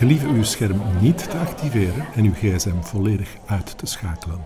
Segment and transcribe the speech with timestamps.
[0.00, 4.40] Gelieve uw scherm niet te activeren en uw gsm volledig uit te schakelen.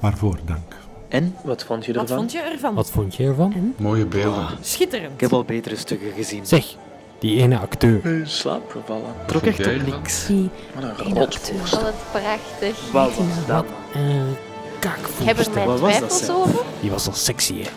[0.00, 0.76] Waarvoor dank.
[1.08, 2.06] En, wat vond je ervan?
[2.06, 2.74] Wat vond je ervan?
[2.74, 3.74] Wat vond je ervan?
[3.76, 4.46] Mooie beelden.
[4.60, 5.12] Schitterend.
[5.14, 6.46] Ik heb al betere stukken gezien.
[6.46, 6.76] Zeg,
[7.18, 8.04] die ene acteur.
[8.06, 9.02] In slaap gevallen.
[9.18, 10.26] Wat Trok echt op niks.
[10.26, 11.82] Die Wat een ene rotvoorstel.
[11.82, 12.90] Wat prachtig.
[12.92, 13.64] Wat was dat?
[13.64, 14.38] Ik heb
[14.78, 15.54] kaakvoerster.
[15.54, 16.36] mijn Wat was dat, twijfels zeg?
[16.36, 16.64] over.
[16.80, 17.68] Die was al sexy, hè?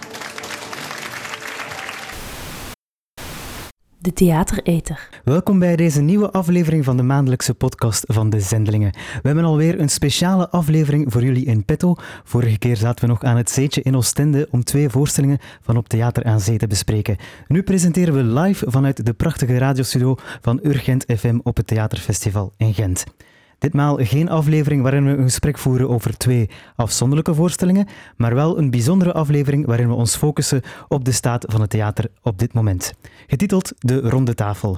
[4.08, 5.10] De Theatereter.
[5.24, 8.92] Welkom bij deze nieuwe aflevering van de maandelijkse podcast van de Zendelingen.
[8.92, 11.96] We hebben alweer een speciale aflevering voor jullie in petto.
[12.24, 15.88] Vorige keer zaten we nog aan het Zeetje in Oostende om twee voorstellingen van op
[15.88, 17.18] Theater aan Zee te bespreken.
[17.48, 22.74] Nu presenteren we live vanuit de prachtige radiostudio van Urgent FM op het Theaterfestival in
[22.74, 23.06] Gent.
[23.60, 28.72] Ditmaal geen aflevering waarin we een gesprek voeren over twee afzonderlijke voorstellingen, maar wel een
[28.72, 32.94] bijzondere aflevering waarin we ons focussen op de staat van het theater op dit moment.
[33.28, 34.78] Getiteld De Ronde Tafel.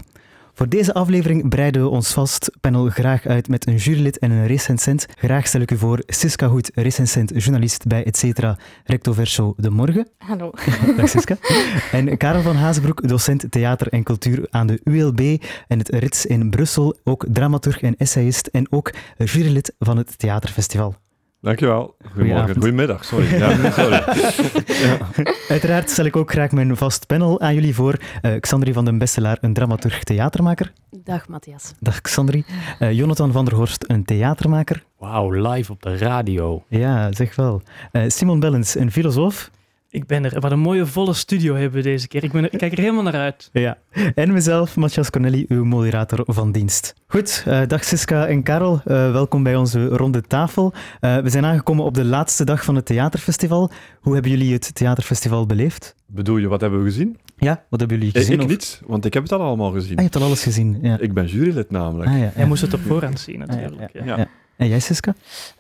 [0.59, 4.47] Voor deze aflevering breiden we ons vast panel graag uit met een jurylid en een
[4.47, 5.05] recensent.
[5.15, 10.07] Graag stel ik u voor Siska Hoed, recensent, journalist bij Etcetera, recto verso De Morgen.
[10.17, 10.52] Hallo.
[10.97, 11.37] Dag Siska.
[11.91, 16.49] En Karel van Hazenbroek, docent theater en cultuur aan de ULB en het RITS in
[16.49, 20.95] Brussel, ook dramaturg en essayist en ook jurylid van het Theaterfestival.
[21.42, 21.95] Dankjewel.
[22.14, 22.54] Goedemorgen.
[22.54, 23.38] Goedemiddag, sorry.
[23.38, 24.04] Ja, sorry.
[25.50, 27.98] Uiteraard stel ik ook graag mijn vast panel aan jullie voor.
[28.22, 30.72] Eh Xandri van den Besselaar, een dramaturg theatermaker.
[31.04, 31.73] Dag Matthias.
[31.80, 32.44] Dag Xandri.
[32.80, 34.84] Eh, Jonathan van der Horst, een theatermaker.
[34.98, 36.64] Wauw, live op de radio.
[36.67, 37.62] Ja, zeg wel.
[37.92, 39.50] Eh, Simon Bellens, een filosoof.
[39.92, 40.40] Ik ben er.
[40.40, 42.23] Wat een mooie volle studio hebben we deze keer.
[42.23, 43.50] Ik, ben er- ik kijk er helemaal naar uit.
[43.54, 43.78] Ja.
[44.16, 46.94] En mezelf, Matthias Corneli, uw moderator van dienst.
[47.08, 48.82] Goed, eh, dag Siska en Karel.
[48.86, 50.73] Eh, welkom bij onze ronde tafel.
[51.00, 53.72] Eh, we zijn aangekomen op de laatste dag van het theaterfestival.
[54.02, 55.95] Hoe hebben jullie het theaterfestival beleefd?
[56.08, 57.17] Bedoel je, wat hebben we gezien?
[57.38, 58.34] Ja, wat hebben jullie gezien?
[58.36, 59.90] ik of- niet, want ik heb het al allemaal gezien.
[59.92, 60.78] Ah, je hebt al alles gezien.
[60.82, 61.00] Ja.
[61.00, 62.10] Ik ben jurylid namelijk.
[62.12, 63.94] Ah, ja, Jij moest het op voorhand zien, Ah, ja, natuurlijk.
[63.94, 64.17] ja, ja.
[64.17, 64.28] Ja.
[64.59, 65.15] En jij, Siska?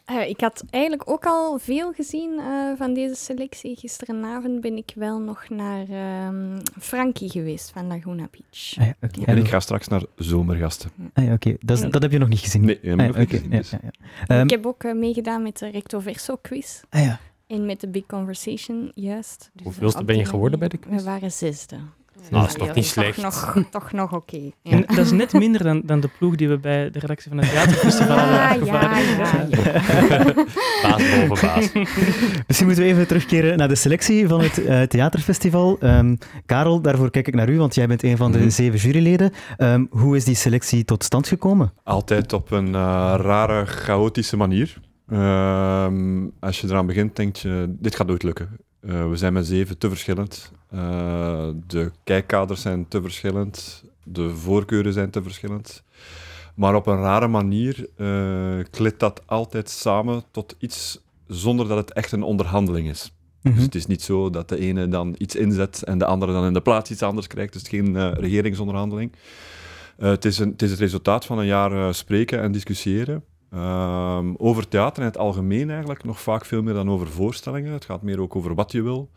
[0.05, 3.75] Eh, ik had eigenlijk ook al veel gezien eh, van deze selectie.
[3.75, 8.77] Gisterenavond ben ik wel nog naar ehm, Frankie geweest van Laguna Beach.
[8.77, 9.25] Ah, ja.
[9.25, 10.89] En ik ga straks naar zomergasten.
[11.13, 11.55] Ah, ja, oké.
[11.59, 12.65] Dat, dat heb je nog niet gezien?
[12.65, 13.69] Nee, ik Ah, nog ja, niet gezien, dus.
[13.69, 13.91] ja, ja.
[14.27, 17.19] Ehm, ik heb ook eh, meegedaan met de Recto Verso quiz ah, ja.
[17.47, 19.49] en met de Big Conversation, juist.
[19.53, 20.95] Dus, Hoeveelste ben je geworden bij de quiz?
[20.95, 21.77] We waren zesde.
[22.29, 23.21] Nou, dat is toch niet Toch slecht.
[23.21, 24.37] nog, toch nog oké.
[24.61, 24.71] ja.
[24.71, 27.39] En dat is net minder dan, dan de ploeg die we bij de redactie van
[27.39, 29.17] het theaterfestival hebben Ja, afgevaardigd.
[29.17, 30.33] ja, ja, ja.
[30.89, 31.71] Baas boven baas.
[32.47, 35.77] Misschien moeten we even terugkeren naar de selectie van het eh, theaterfestival.
[35.79, 36.15] Ehm,
[36.45, 38.49] Karel, daarvoor kijk ik naar u, want jij bent een van de Mhm.
[38.49, 39.31] zeven juryleden.
[39.57, 41.73] Ehm, hoe is die selectie tot stand gekomen?
[41.83, 44.77] Altijd op een eh, rare, chaotische manier.
[45.09, 48.49] Ehm, als je eraan begint, denk je, dit gaat nooit lukken.
[48.79, 50.51] Eh, we zijn met zeven te verschillend.
[50.69, 53.83] Eh, de kijkkaders zijn te verschillend.
[54.03, 55.83] De voorkeuren zijn te verschillend.
[56.55, 61.93] Maar op een rare manier eh klit dat altijd samen tot iets zonder dat het
[61.93, 63.13] echt een onderhandeling is.
[63.41, 63.55] Mhm.
[63.55, 66.45] Dus het is niet zo dat de ene dan iets inzet en de andere dan
[66.45, 67.53] in de plaats iets anders krijgt.
[67.53, 69.11] Dus het is geen regeringsonderhandeling.
[69.97, 73.23] Het, is een, het is het resultaat van een jaar spreken en discussiëren.
[73.51, 77.73] Ehm, over theater in het algemeen eigenlijk, nog vaak veel meer dan over voorstellingen.
[77.73, 79.09] Het gaat meer ook over wat je wil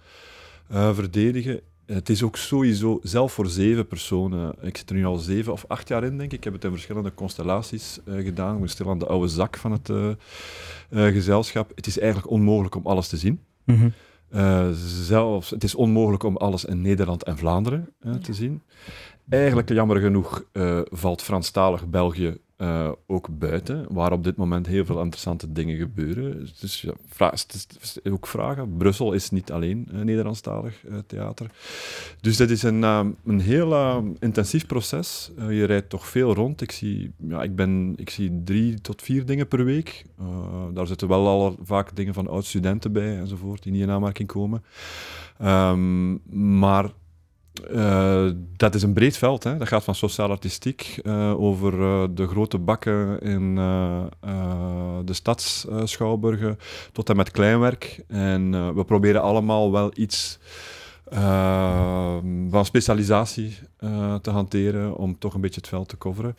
[0.68, 1.60] eh, verdedigen.
[1.86, 5.64] Het is ook sowieso, zelf voor zeven personen, ik zit er nu al zeven of
[5.68, 6.38] acht jaar in, denk ik.
[6.38, 8.54] Ik heb het in verschillende constellaties eh, gedaan.
[8.54, 11.72] Ik ben stil aan de oude zak van het eh, gezelschap.
[11.74, 13.40] Het is eigenlijk onmogelijk om alles te zien.
[13.64, 13.88] Mhm.
[14.32, 14.68] Eh,
[15.04, 17.88] zelfs, het is onmogelijk om alles in Nederland en Vlaanderen
[18.22, 18.62] te zien.
[19.28, 24.84] Eigenlijk, jammer genoeg, eh, valt Franstalig België eh, ook buiten, waar op dit moment heel
[24.84, 26.48] veel interessante dingen gebeuren.
[26.60, 28.76] Dus ja, het is, ook vragen.
[28.76, 31.50] Brussel is niet alleen Nederlandstalig eh, theater.
[32.20, 35.30] Dus dat is een, eh, een heel eh, intensief proces.
[35.38, 36.60] Eh, je rijdt toch veel rond.
[36.60, 40.04] Ik zie, ja, ik, ben, ik zie drie tot vier dingen per week.
[40.74, 44.64] Daar zitten wel al vaak dingen van oud-studenten bij enzovoort, die niet in aanmerking komen.
[45.38, 46.12] Ehm,
[46.58, 46.90] maar
[47.52, 49.44] eh, dat is een breed veld.
[49.44, 49.56] Hè.
[49.56, 53.54] Dat gaat van sociaal-artistiek eh, over eh, de grote bakken in
[55.04, 56.58] de stadsschouwburgen
[56.92, 58.04] tot en met kleinwerk.
[58.08, 60.38] En we proberen allemaal wel iets
[62.50, 63.58] van specialisatie
[64.22, 66.36] te hanteren om toch een beetje het veld te coveren.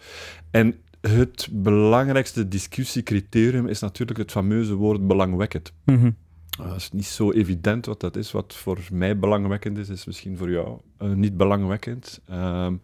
[0.51, 5.73] En het belangrijkste discussiecriterium is natuurlijk het fameuze woord belangwekkend.
[5.83, 6.11] Mhm.
[6.61, 8.31] Het is niet zo evident wat dat is.
[8.31, 12.21] Wat voor mij belangwekkend is, is misschien voor jou uh, niet belangwekkend.
[12.31, 12.81] Um,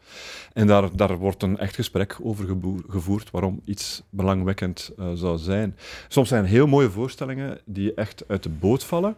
[0.53, 2.57] en daar, daar wordt een echt gesprek over
[2.87, 5.77] gevoerd waarom iets belangwekkend uh, zou zijn.
[6.07, 9.15] Soms zijn heel mooie voorstellingen die echt uit de boot vallen.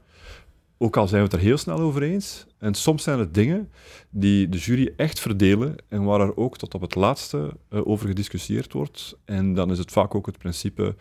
[0.77, 2.45] ook al zijn we het er heel snel over eens.
[2.57, 3.69] En soms zijn het dingen
[4.09, 8.07] die de jury echt verdelen en waar er ook tot op het laatste eh, over
[8.07, 9.17] gediscussieerd wordt.
[9.25, 10.95] En dan is het vaak ook het principe,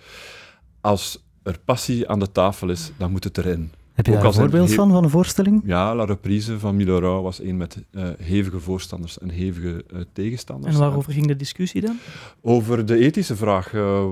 [0.80, 3.72] als er passie aan de tafel is, dan moet het erin.
[3.94, 5.62] Heb je Ook daar een voorbeeld van, van een voorstelling?
[5.64, 10.74] Ja, La Reprise van Milorau was een met eh, hevige voorstanders en hevige eh, tegenstanders.
[10.74, 11.96] En waarover ging de discussie dan?
[12.40, 14.04] Over de ethische vraag, eh,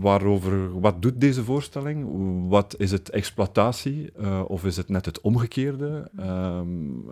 [0.00, 2.06] waarover, wat doet deze voorstelling?
[2.48, 6.10] Wat is het exploitatie eh, of is het net het omgekeerde?
[6.18, 6.66] Ehm,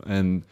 [0.05, 0.45] en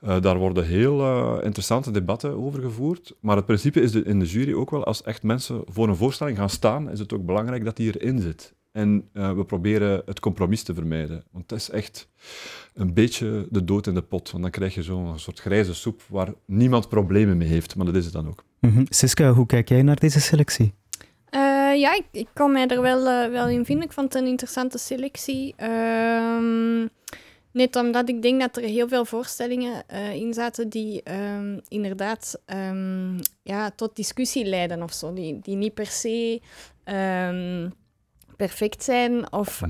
[0.00, 3.14] eh, daar worden heel interessante debatten over gevoerd.
[3.20, 5.96] Maar het principe is de, in de jury ook wel, als echt mensen voor een
[5.96, 8.54] voorstelling gaan staan, is het ook belangrijk dat die erin zit.
[8.72, 11.24] En eh, we proberen het compromis te vermijden.
[11.30, 12.08] Want het is echt
[12.74, 14.30] een beetje de dood in de pot.
[14.30, 17.76] Want dan krijg je zo'n soort grijze soep waar niemand problemen mee heeft.
[17.76, 18.44] Maar dat is het dan ook.
[18.60, 18.84] Mhm.
[18.88, 20.74] Siska, hoe kijk jij naar deze selectie?
[21.30, 23.84] Eh, ja, ik, ik kon mij er wel, eh, wel in vinden.
[23.84, 25.54] Ik vond het een interessante selectie.
[25.56, 26.86] Ehm,
[27.52, 32.42] net omdat ik denk dat er heel veel voorstellingen eh, in zaten die ehm, inderdaad
[32.46, 35.12] ehm, ja, tot discussie leiden of zo.
[35.12, 36.40] Die, die niet per se
[36.84, 37.68] ehm,
[38.46, 39.68] perfect zijn of eh,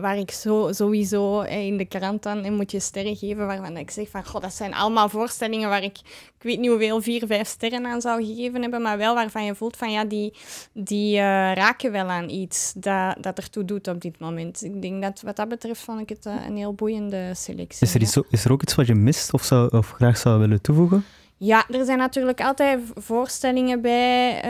[0.00, 3.76] waar ik zo, sowieso eh, in de krant dan en moet je sterren geven waarvan
[3.76, 5.98] ik zeg van goh, dat zijn allemaal voorstellingen waar ik,
[6.38, 9.54] ik weet niet hoeveel, vier, vijf sterren aan zou gegeven hebben, maar wel waarvan je
[9.54, 10.32] voelt van ja, die,
[10.72, 11.22] die eh,
[11.54, 14.64] raken wel aan iets dat, dat ertoe doet op dit moment.
[14.64, 17.86] Ik denk dat wat dat betreft vond ik het eh, een heel boeiende selectie.
[17.86, 18.06] Is er, ja.
[18.06, 21.04] iets, is er ook iets wat je mist of, zou, of graag zou willen toevoegen?
[21.42, 24.42] Ja, er zijn natuurlijk altijd voorstellingen bij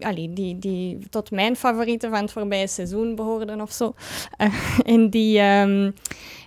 [0.00, 3.94] allee, die, die tot mijn favorieten van het voorbije seizoen behoorden of zo.
[4.36, 5.90] Eh, en die, ehm,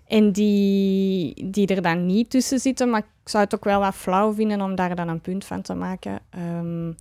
[0.08, 3.96] en die, die er dan niet tussen zitten, maar ik zou het ook wel wat
[3.96, 6.20] flauw vinden om daar dan een punt van te maken.
[6.30, 6.92] Ehm,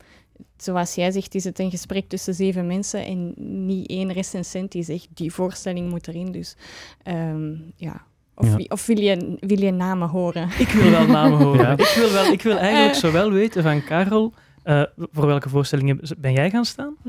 [0.57, 3.35] zoals jij zegt, is het een gesprek tussen zeven mensen en
[3.67, 6.33] niet één recensent die zegt die voorstelling moet erin.
[6.33, 6.57] Dus
[7.03, 8.05] ehm, ja.
[8.39, 8.57] Of, Ja.
[8.57, 10.49] wie- of wil, je, wil je namen horen?
[10.59, 11.61] Ik wil wel namen horen.
[11.67, 11.73] Ja.
[11.73, 13.01] Ik, wil wel, ik wil eigenlijk Eh.
[13.01, 16.95] zowel weten van Karel, eh, voor welke voorstellingen ben jij gaan staan?
[17.03, 17.09] Hm.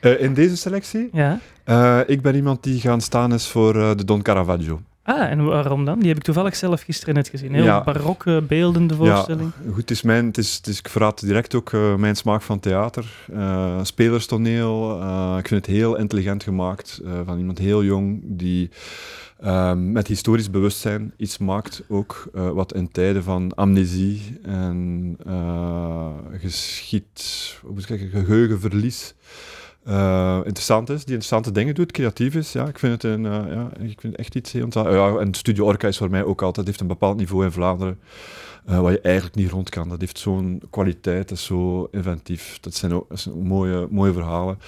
[0.00, 1.08] Eh, in deze selectie?
[1.12, 1.38] Ja.
[1.64, 4.80] Eh, ik ben iemand die gaan staan is voor eh, de Don Caravaggio.
[5.02, 5.98] Ah, en waarom dan?
[5.98, 7.54] Die heb ik toevallig zelf gisteren net gezien.
[7.54, 7.82] Heel Ja.
[7.84, 9.50] barokke, beeldende voorstelling.
[9.64, 12.42] Ja, goed, het is mijn, het is, het is, ik verraad direct ook mijn smaak
[12.42, 13.04] van theater.
[13.32, 15.00] Eh, spelerstoneel.
[15.00, 17.00] eh, ik vind het heel intelligent gemaakt.
[17.04, 18.70] eh, van iemand heel jong die
[19.44, 21.82] ehm, met historisch bewustzijn iets maakt.
[21.88, 27.60] Ook eh, wat in tijden van amnesie en eh geschied,
[28.10, 29.14] geheugenverlies.
[29.84, 32.52] eh, interessant is, die interessante dingen doet, creatief is.
[32.52, 34.98] Ja, ik vind het, een, ja, ik vind het echt iets heel interessants.
[34.98, 37.98] ja, en Studio Orca is voor mij ook altijd, heeft een bepaald niveau in Vlaanderen.
[38.64, 39.88] Eh, waar je eigenlijk niet rond kan.
[39.88, 42.58] Dat heeft zo'n kwaliteit, dat is zo inventief.
[42.60, 44.58] Dat zijn ook dat zijn mooie, mooie verhalen.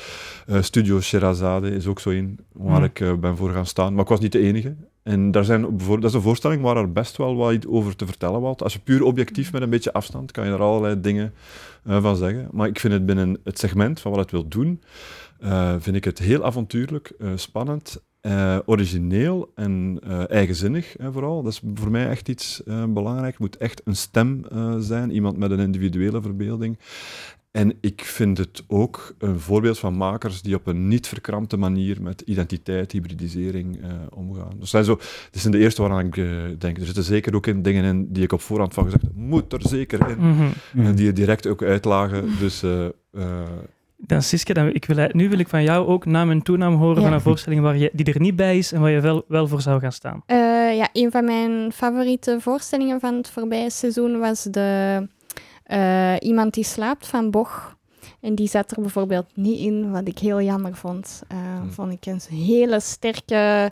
[0.46, 2.84] Eh, Studio Sherazade is ook zo een waar Hmm.
[2.84, 3.92] ik eh, ben voor gaan staan.
[3.92, 4.76] Maar ik was niet de enige.
[5.02, 8.06] En daar zijn, bijvoorbeeld- dat is een voorstelling waar er best wel wat over te
[8.06, 8.62] vertellen valt.
[8.62, 11.34] Als je puur objectief met een beetje afstand, kan je er allerlei dingen
[11.84, 12.48] van zeggen.
[12.52, 14.82] Maar ik vind het binnen het segment van wat het wil doen,
[15.78, 21.42] vind ik het heel avontuurlijk, spannend, eh, origineel en eh, eigenzinnig hè, vooral.
[21.42, 23.30] Dat is voor mij echt iets eh, belangrijk.
[23.30, 24.44] Het moet echt een stem
[24.78, 26.78] zijn, iemand met een individuele verbeelding.
[27.50, 32.02] En ik vind het ook een voorbeeld van makers die op een niet verkrampte manier
[32.02, 33.78] met identiteit, hybridisering
[34.14, 34.56] omgaan.
[34.58, 34.96] Dus zijn zo,
[35.30, 36.14] dit zijn de eerste waaraan ik
[36.60, 36.78] denk.
[36.78, 39.52] Er zitten zeker ook in dingen in die ik op voorhand van gezegd heb, moet
[39.52, 40.18] er zeker in.
[40.18, 40.50] Mhm.
[40.76, 42.38] En die je direct ook uitlagen.
[42.38, 42.62] Dus
[43.96, 46.96] Dan Siske, dan, ik wil, nu wil ik van jou ook naam en toenaam horen
[46.96, 47.02] Ja.
[47.02, 49.48] van een voorstelling waar je, die er niet bij is en waar je wel, wel
[49.48, 50.22] voor zou gaan staan.
[50.26, 55.08] Eh, ja, een van mijn favoriete voorstellingen van het voorbije seizoen was de
[55.62, 57.75] eh, Iemand die slaapt van Boch.
[58.26, 61.22] En die zat er bijvoorbeeld niet in, wat ik heel jammer vond.
[61.28, 61.70] Eh, Hmm.
[61.72, 63.70] Vond ik een hele sterke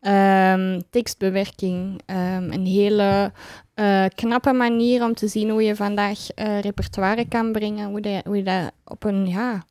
[0.00, 2.00] ehm, tekstbewerking.
[2.06, 3.32] ehm, een hele
[3.74, 7.88] eh, knappe manier om te zien hoe je vandaag eh, repertoire kan brengen.
[7.88, 9.64] Hoe, dat- hoe je dat op een ja,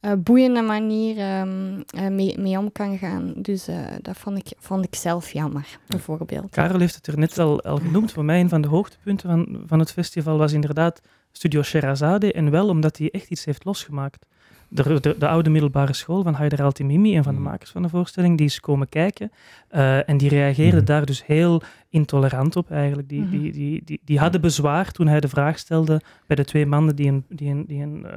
[0.00, 3.32] eh, boeiende manier ehm, eh, mee, mee om kan gaan.
[3.36, 6.50] Dus eh, dat vond ik, vond ik zelf jammer, bijvoorbeeld.
[6.50, 8.12] Karel heeft het er net al, al genoemd.
[8.12, 11.00] Voor mij een van de hoogtepunten van, van het festival was inderdaad
[11.32, 12.32] Studio Sherazade.
[12.32, 14.26] En wel omdat hij echt iets heeft losgemaakt.
[14.68, 17.46] De, de, de oude middelbare school van Haider Altimimi, een van de Mm.
[17.46, 19.30] makers van de voorstelling, die is komen kijken.
[19.68, 20.84] eh, en die reageerde Mhm.
[20.84, 23.08] daar dus heel intolerant op eigenlijk.
[23.08, 23.30] Die, Mhm.
[23.30, 26.96] die, die, die, die hadden bezwaar toen hij de vraag stelde bij de twee mannen
[26.96, 28.12] die een, die een, die een eh,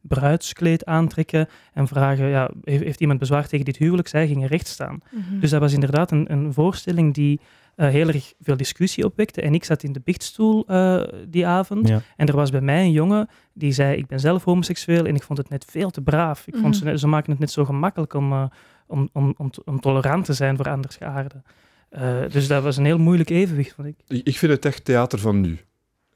[0.00, 4.08] bruidskleed aantrekken en vragen, ja, heeft, heeft iemand bezwaar tegen dit huwelijk?
[4.08, 5.00] Zij gingen recht staan.
[5.10, 5.40] Mhm.
[5.40, 7.40] Dus dat was inderdaad een, een voorstelling die
[7.76, 9.40] eh, heel erg veel discussie opwekte.
[9.40, 11.88] En ik zat in de biechtstoel eh, die avond.
[11.88, 12.00] Ja.
[12.16, 15.22] En er was bij mij een jongen die zei: Ik ben zelf homoseksueel en ik
[15.22, 16.46] vond het net veel te braaf.
[16.46, 16.90] Ik vond Mhm.
[16.90, 18.44] ze, ze maken het net zo gemakkelijk om, eh,
[18.86, 21.42] om, om, om, om tolerant te zijn voor andersgeaarden.
[21.88, 23.88] Eh dus dat was een heel moeilijk evenwicht, vond.
[23.88, 25.58] Ik ik vind het echt theater van nu.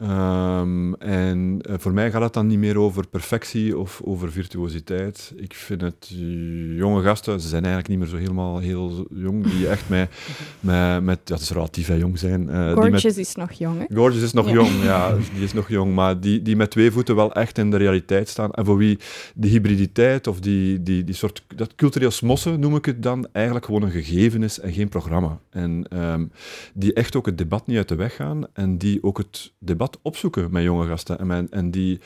[0.00, 5.33] Ehm, en eh, voor mij gaat het dan niet meer over perfectie of over virtuositeit.
[5.37, 9.50] Ik vind het eh, jonge gasten, ze zijn eigenlijk niet meer zo helemaal heel jong,
[9.50, 10.11] die echt met,
[10.61, 12.45] met, met ja, het is relatief hè, jong zijn.
[12.45, 13.97] met, Gorgeous is nog jong, hè?
[13.97, 14.52] Gorgeous is nog Ja.
[14.52, 17.71] jong, ja, die is nog jong, maar die, die met twee voeten wel echt in
[17.71, 18.52] de realiteit staan.
[18.52, 18.99] En voor wie
[19.35, 23.64] de hybriditeit of die, die, die soort, dat cultureel smossen noem ik het dan, eigenlijk
[23.64, 25.38] gewoon een gegeven is en geen programma.
[25.50, 26.26] En ehm,
[26.75, 29.88] die echt ook het debat niet uit de weg gaan en die ook het debat
[30.02, 31.18] opzoeken met jonge gasten.
[31.18, 32.00] En, mijn, en die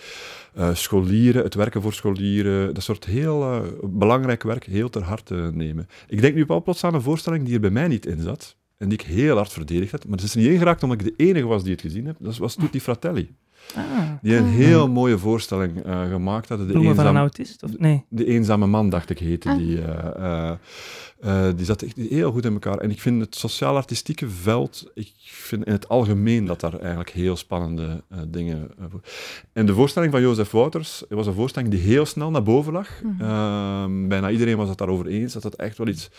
[0.54, 5.50] eh, scholieren, het werken voor scholieren, dat soort heel eh, belangrijk werk heel ter harte
[5.54, 5.86] nemen.
[6.08, 8.56] Ik denk nu wel plots aan een voorstelling die er bij mij niet in zat.
[8.78, 10.04] En die ik heel hard verdedigd heb.
[10.04, 12.16] Maar het is er niet ingeraakt omdat ik de enige was die het gezien heb.
[12.18, 13.34] Dat was Tutti Fratelli.
[14.22, 14.50] Die een Ah.
[14.50, 16.66] heel mooie voorstelling eh, gemaakt hadden.
[16.66, 17.62] De Bloemen van een autist?
[17.62, 18.04] Of, nee.
[18.08, 19.56] de eenzame man, dacht ik, heette Ah.
[19.56, 19.78] die.
[21.24, 22.78] Eh, die zat echt heel goed in elkaar.
[22.78, 27.36] En ik vind het sociaal-artistieke veld, ik vind in het algemeen dat daar eigenlijk heel
[27.36, 28.70] spannende eh, dingen...
[28.78, 29.00] eh, voor-
[29.52, 32.88] en de voorstelling van Jozef Wouters was een voorstelling die heel snel naar boven lag.
[33.02, 33.22] Mhm.
[33.22, 36.10] Ehm, bijna iedereen was het daarover eens, dat het echt wel iets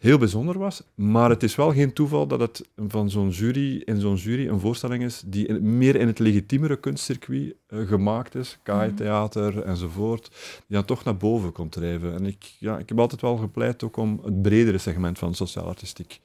[0.00, 0.82] heel bijzonder was.
[0.94, 4.60] Maar het is wel geen toeval dat het van zo'n jury, in zo'n jury een
[4.60, 10.28] voorstelling is die in- meer in het legitiemere kunstcircuit eh, gemaakt is, KAI-theater enzovoort,
[10.66, 12.14] die dan toch naar boven komt drijven.
[12.14, 16.20] En ik, ja, ik heb altijd wel gepleit ook om het bredere segment van sociaal-artistiek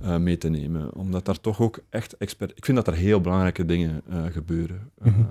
[0.00, 2.52] eh, mee te nemen, omdat daar toch ook echt expert...
[2.54, 4.90] Ik vind dat er heel belangrijke dingen eh, gebeuren.
[4.98, 5.22] Eh, Mhm.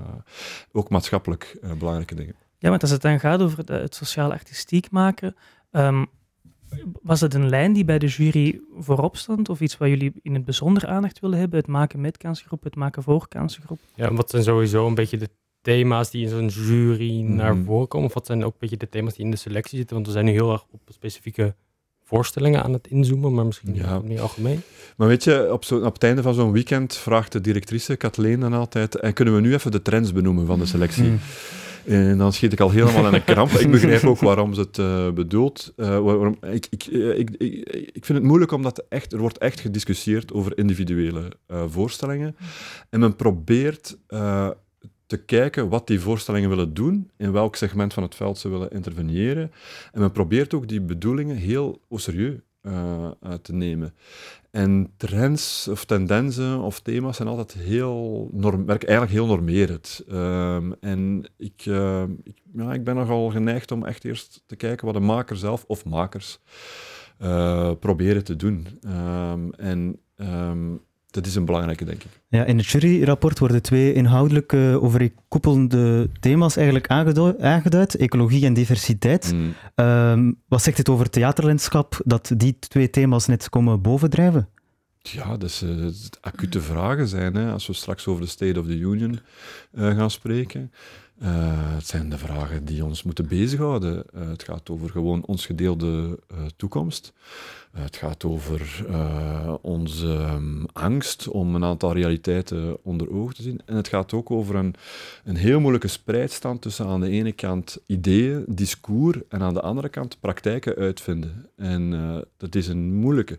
[0.71, 2.35] ook maatschappelijk eh, belangrijke dingen.
[2.57, 5.35] Ja, want als het dan gaat over het, het sociaal artistiek maken,
[5.71, 6.05] ehm,
[7.01, 9.49] was het een lijn die bij de jury voorop stond?
[9.49, 11.59] Of iets waar jullie in het bijzonder aandacht willen hebben?
[11.59, 13.79] Het maken met kansgroep, het maken voor kansgroep?
[13.95, 15.29] Ja, en wat zijn sowieso een beetje de
[15.61, 17.65] thema's die in zo'n jury naar Mhm.
[17.65, 18.07] voren komen?
[18.07, 19.95] Of wat zijn ook een beetje de thema's die in de selectie zitten?
[19.95, 21.55] Want we zijn nu heel erg op specifieke
[22.03, 23.99] voorstellingen aan het inzoomen, maar misschien Ja.
[23.99, 24.61] meer algemeen.
[24.97, 28.39] Maar weet je, op, zo, op het einde van zo'n weekend vraagt de directrice Kathleen
[28.39, 31.03] dan altijd en kunnen we nu even de trends benoemen van de selectie?
[31.03, 31.19] Mm.
[31.85, 33.51] En dan schiet ik al helemaal in een kramp.
[33.51, 35.73] Ik begrijp ook waarom ze het eh, bedoelt.
[35.75, 37.29] Eh, waar- waarom, ik, ik, eh, ik,
[37.93, 42.35] ik, vind het moeilijk omdat echt, er wordt echt gediscussieerd over individuele eh, voorstellingen.
[42.89, 44.49] En men probeert eh,
[45.05, 48.71] te kijken wat die voorstellingen willen doen, in welk segment van het veld ze willen
[48.71, 49.51] interveneren.
[49.91, 52.35] En men probeert ook die bedoelingen heel serieus
[52.65, 53.93] eh, te nemen.
[54.51, 60.03] En trends of tendensen of thema's zijn altijd heel norm, eigenlijk heel normerend.
[60.07, 64.85] Ehm, en ik, eh, ik, ja, ik ben nogal geneigd om echt eerst te kijken
[64.85, 66.39] wat de maker zelf of makers
[67.17, 68.67] eh, proberen te doen.
[68.81, 70.75] Ehm, en ehm,
[71.15, 72.21] dat is een belangrijke, denk ik.
[72.27, 78.53] Ja, in het juryrapport worden twee inhoudelijk eh, overeenkoepelende thema's eigenlijk aangedu- aangeduid, ecologie en
[78.53, 79.33] diversiteit.
[79.33, 79.53] Mm.
[79.75, 84.49] Ehm, wat zegt het over theaterlandschap dat die twee thema's net komen bovendrijven?
[84.99, 88.77] Ja, eh, het acute vragen zijn, hè, als we straks over de State of the
[88.77, 89.19] Union
[89.71, 90.71] eh, gaan spreken.
[91.19, 94.03] Eh, het zijn de vragen die ons moeten bezighouden.
[94.13, 97.13] Eh, het gaat over gewoon ons gedeelde eh, toekomst.
[97.71, 98.85] Het gaat over
[99.61, 103.61] onze ehm, angst om een aantal realiteiten onder ogen te zien.
[103.65, 104.75] En het gaat ook over een,
[105.23, 109.89] een heel moeilijke spreidstand tussen aan de ene kant ideeën, discours, en aan de andere
[109.89, 111.49] kant praktijken uitvinden.
[111.55, 111.89] En
[112.37, 113.37] dat is een moeilijke.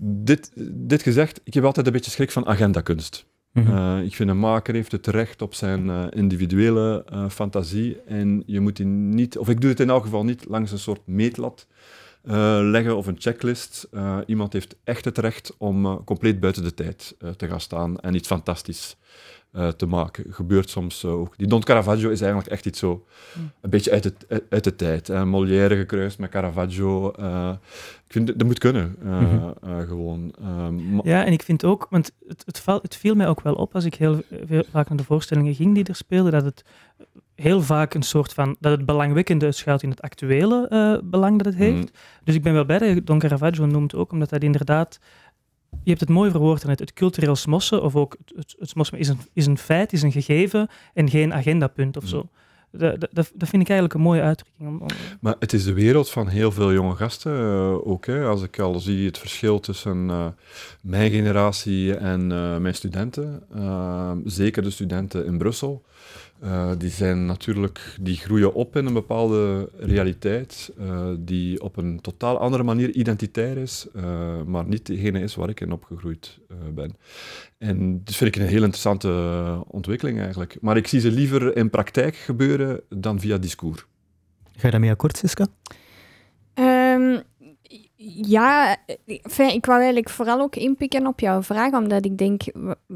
[0.00, 3.26] Dit, dit gezegd, ik heb altijd een beetje schrik van agendakunst.
[3.56, 3.76] Mhm.
[3.76, 8.42] Eh, ik vind een maker heeft het recht op zijn eh, individuele eh, fantasie en
[8.46, 11.00] je moet die niet, of ik doe het in elk geval niet langs een soort
[11.04, 11.66] meetlat
[12.26, 13.88] eh, leggen of een checklist.
[13.92, 17.60] Eh, iemand heeft echt het recht om eh, compleet buiten de tijd eh, te gaan
[17.60, 18.96] staan en iets fantastisch
[19.52, 20.24] eh, te maken.
[20.34, 21.34] Gebeurt soms ook.
[21.38, 23.06] Die Don Caravaggio is eigenlijk echt iets zo,
[23.60, 25.06] een beetje uit, het, uit- de tijd.
[25.06, 25.24] hè.
[25.24, 27.10] Molière gekruist met Caravaggio.
[27.10, 27.52] eh,
[28.06, 29.50] ik vind dat dat moet kunnen, eh, Mhm.
[29.62, 30.34] eh, gewoon.
[31.04, 33.74] Ja, en ik vind ook, want het, het, val- het viel mij ook wel op
[33.74, 36.64] als ik heel veel, vaak naar de voorstellingen ging die er speelden, dat het
[37.36, 41.46] heel vaak een soort van, dat het belangwekkende schuilt in het actuele eh, belang dat
[41.46, 41.76] het heeft.
[41.76, 41.88] Mm.
[42.24, 44.98] Dus ik ben wel blij dat je Don Caravaggio noemt ook, omdat dat inderdaad,
[45.82, 48.68] je hebt het mooi verwoord aan het, het cultureel smossen, of ook het, het, het
[48.68, 52.08] smossen is een, is een feit, is een gegeven en geen agendapunt of Mm.
[52.08, 52.28] zo.
[52.70, 54.68] Dat, dat, dat vind ik eigenlijk een mooie uitdrukking.
[54.68, 54.86] Om, om-
[55.20, 58.06] Maar het is de wereld van heel veel jonge gasten eh, ook.
[58.06, 58.24] Hè.
[58.26, 60.26] Als ik al zie het verschil tussen eh,
[60.82, 62.26] mijn generatie en
[62.62, 63.42] mijn studenten,
[64.24, 65.84] zeker de studenten in Brussel,
[66.40, 72.00] Eh, die zijn natuurlijk, die groeien op in een bepaalde realiteit, eh, die op een
[72.00, 76.38] totaal andere manier identitair is, eh, maar niet degene is waar ik in opgegroeid
[76.74, 76.96] ben.
[77.58, 80.56] En dat vind ik een heel interessante ontwikkeling eigenlijk.
[80.60, 83.86] Maar ik zie ze liever in praktijk gebeuren dan via discours.
[84.52, 85.46] Ga je daarmee akkoord, Siska?
[88.22, 88.76] Ja,
[89.36, 92.42] ik wou eigenlijk vooral ook inpikken op jouw vraag, omdat ik denk,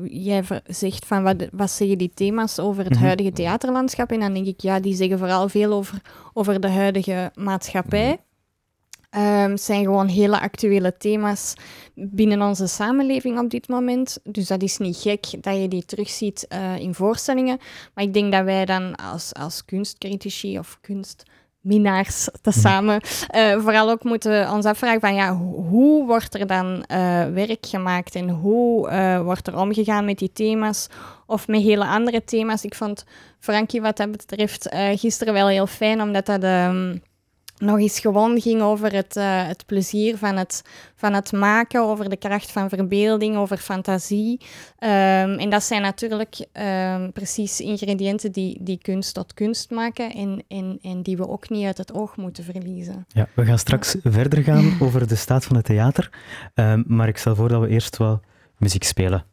[0.05, 3.03] jij zegt van wat, wat zeggen die thema's over het Mhm.
[3.03, 4.11] huidige theaterlandschap?
[4.11, 6.01] En dan denk ik, ja, die zeggen vooral veel over,
[6.33, 8.19] over de huidige maatschappij.
[9.11, 11.55] Ehm, het zijn gewoon hele actuele thema's
[11.95, 14.19] binnen onze samenleving op dit moment.
[14.25, 17.59] Dus dat is niet gek dat je die terugziet eh, in voorstellingen.
[17.95, 20.79] Maar ik denk dat wij dan als, als kunstcritici of
[21.63, 26.85] kunstminnaars tezamen eh, vooral ook moeten ons afvragen van ja, ho- hoe wordt er dan
[26.85, 30.89] eh, werk gemaakt en hoe eh, wordt er omgegaan met die thema's
[31.27, 32.65] of met hele andere thema's.
[32.65, 33.05] Ik vond
[33.39, 36.97] Frankie wat dat betreft gisteren wel heel fijn, omdat dat ehm,
[37.61, 40.63] nog eens gewoon ging over het, eh, het plezier van het,
[40.95, 44.41] van het maken, over de kracht van verbeelding, over fantasie.
[44.79, 50.45] Ehm, en dat zijn natuurlijk ehm, precies ingrediënten die, die kunst tot kunst maken en,
[50.49, 53.07] en, en die we ook niet uit het oog moeten verliezen.
[53.09, 56.11] Ja, we gaan straks verder gaan over de staat van het theater.
[56.55, 58.21] Ehm, maar ik stel voor dat we eerst wel
[58.57, 59.25] muziek spelen.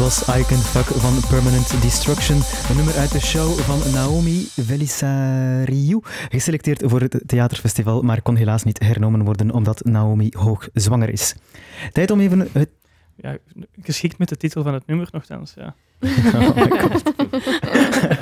[0.00, 2.36] Was I Can Fuck van Permanent Destruction,
[2.68, 8.62] een nummer uit de show van Naomi Velisariou, geselecteerd voor het theaterfestival, maar kon helaas
[8.62, 11.34] niet hernomen worden omdat Naomi hoog zwanger is.
[11.92, 12.68] Tijd om even het...
[13.16, 13.36] Ja,
[13.82, 15.74] geschikt met de titel van het nummer nogthans, ja.
[16.34, 16.56] Oh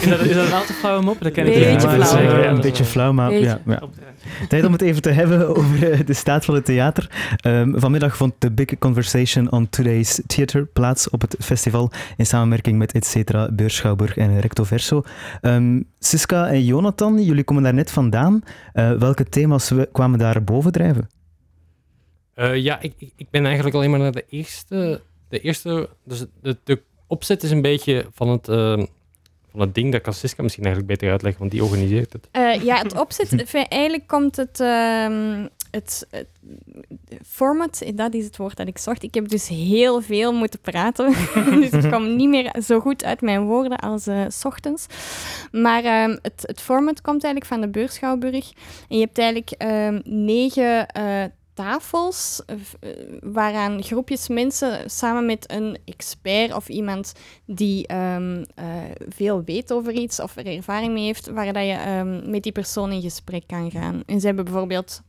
[0.00, 1.20] Is dat, is dat een al te flauwe mop?
[1.20, 2.18] Dat kan ik Beetje niet Ja, flauw.
[2.18, 3.60] eh, ja, een beetje wel- flauw, maar ja,
[4.48, 7.10] Tijd om het even te hebben over eh, de staat van het theater.
[7.36, 12.78] Ehm, vanmiddag vond de Big Conversation on Today's Theater plaats op het festival in samenwerking
[12.78, 15.02] met Etcetera, Beurschouwburg en Recto Verso.
[15.40, 18.42] Ehm, Siska en Jonathan, jullie komen daar net vandaan.
[18.72, 21.08] Eh, welke thema's we- kwamen daar bovendrijven?
[22.34, 25.00] Eh, ja, ik, ik- ben eigenlijk alleen maar naar de eerste.
[25.28, 28.82] De eerste dus de, de opzet is een beetje van het, eh,
[29.56, 32.28] van het ding dat kan Siska misschien eigenlijk beter uitleggen, want die organiseert het.
[32.30, 36.26] Eh, ja, het opzet, eigenlijk komt het, ehm, het, het
[37.26, 39.02] format, dat is het woord dat ik zocht.
[39.02, 41.14] Ik heb dus heel veel moeten praten,
[41.60, 44.86] dus ik kom niet meer zo goed uit mijn woorden als eh, s ochtends.
[45.52, 48.52] Maar ehm, het, het format komt eigenlijk van de Beurschouwburg.
[48.88, 51.24] En je hebt eigenlijk ehm, negen eh,
[51.56, 52.90] tafels eh, eh,
[53.20, 57.12] waaraan groepjes mensen samen met een expert of iemand
[57.44, 58.66] die ehm, eh,
[59.08, 62.52] veel weet over iets of er ervaring mee heeft, waar dat je ehm, met die
[62.52, 64.02] persoon in gesprek kan gaan.
[64.06, 65.02] En ze hebben bijvoorbeeld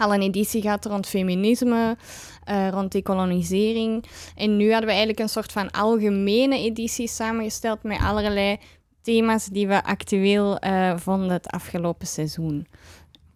[0.00, 1.96] al een editie gehad rond feminisme,
[2.44, 4.04] eh, rond decolonisering.
[4.36, 8.58] En nu hadden we eigenlijk een soort van algemene editie samengesteld met allerlei
[9.02, 12.66] thema's die we actueel eh, vonden het afgelopen seizoen.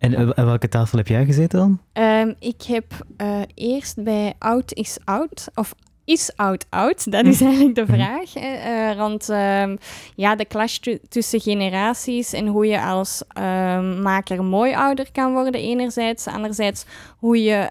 [0.05, 1.81] En aan welke tafel heb jij gezeten dan?
[1.93, 2.85] Ehm, ik heb
[3.17, 7.11] eh, eerst bij Oud is Oud, of is Oud Oud?
[7.11, 8.35] Dat is eigenlijk de vraag.
[8.35, 9.77] hè, eh, rond ehm,
[10.17, 15.33] ja, de clash tu- tussen generaties en hoe je als ehm, maker mooi ouder kan
[15.33, 16.27] worden enerzijds.
[16.27, 16.85] Anderzijds
[17.19, 17.71] hoe je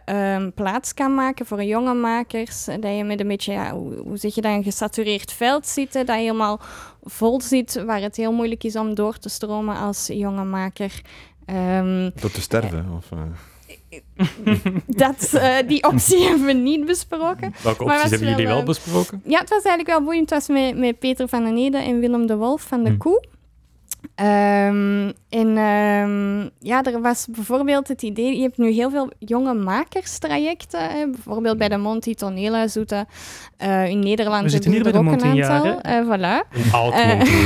[0.56, 2.68] plaats kan maken voor jonge makers.
[2.68, 5.94] eh, Dat je met een beetje, ja, hoe, zeg je dat, een gesatureerd veld zit.
[5.94, 6.60] Dat je helemaal
[7.04, 11.02] vol zit, waar het heel moeilijk is om door te stromen als jonge maker.
[11.46, 12.86] Ehm, Door te sterven.
[12.98, 13.20] Of, eh,
[14.86, 17.54] dat, eh, die optie hebben we niet besproken.
[17.64, 19.22] Welke Maar opties hebben jullie wel, wel eh, besproken?
[19.26, 20.30] Ja, het was eigenlijk wel boeiend.
[20.30, 22.98] Het was met, met Peter van den Ede en Willem de Wolf van de Hm.
[22.98, 23.24] Koe.
[24.16, 29.54] Ehm, en ehm, ja, er was bijvoorbeeld het idee, je hebt nu heel veel jonge
[29.54, 30.90] makerstrajecten.
[30.90, 33.06] Hè, bijvoorbeeld bij de Monty Toneelhuishoete.
[33.58, 35.80] Eh in Nederland We zitten hier we bij er de ook een Monty aantal.
[35.82, 36.48] Voilà.
[36.50, 36.94] Een oud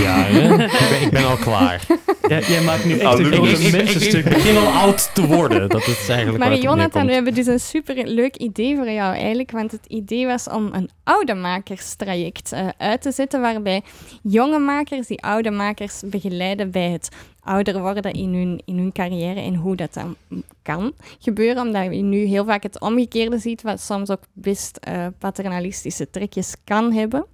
[0.02, 0.64] jaar, hè?
[0.64, 1.86] ik, ben, ik ben al klaar.
[2.28, 4.24] Jij, jij maakt nu echt een grote ik, ik, mensenstuk.
[4.24, 5.70] begin al oud te worden.
[5.70, 9.52] Dat is eigenlijk Maar Jonathan, we hebben dus een super leuk idee voor jou eigenlijk.
[9.52, 13.42] Want het idee was om een oude makerstraject eh, uit te zetten.
[13.42, 13.82] Waarbij
[14.22, 17.10] jonge makers die oude makers begeleiden bij het
[17.42, 19.40] ouder worden in hun, in hun carrière.
[19.40, 20.16] En hoe dat dan
[20.62, 21.64] kan gebeuren.
[21.64, 23.62] Omdat je nu heel vaak het omgekeerde ziet.
[23.62, 27.26] Wat soms ook best eh, paternalistische trekjes kan hebben.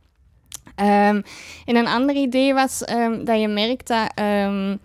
[0.75, 1.21] Ehm,
[1.65, 4.75] en een ander idee was ehm, dat je merkt dat ehm,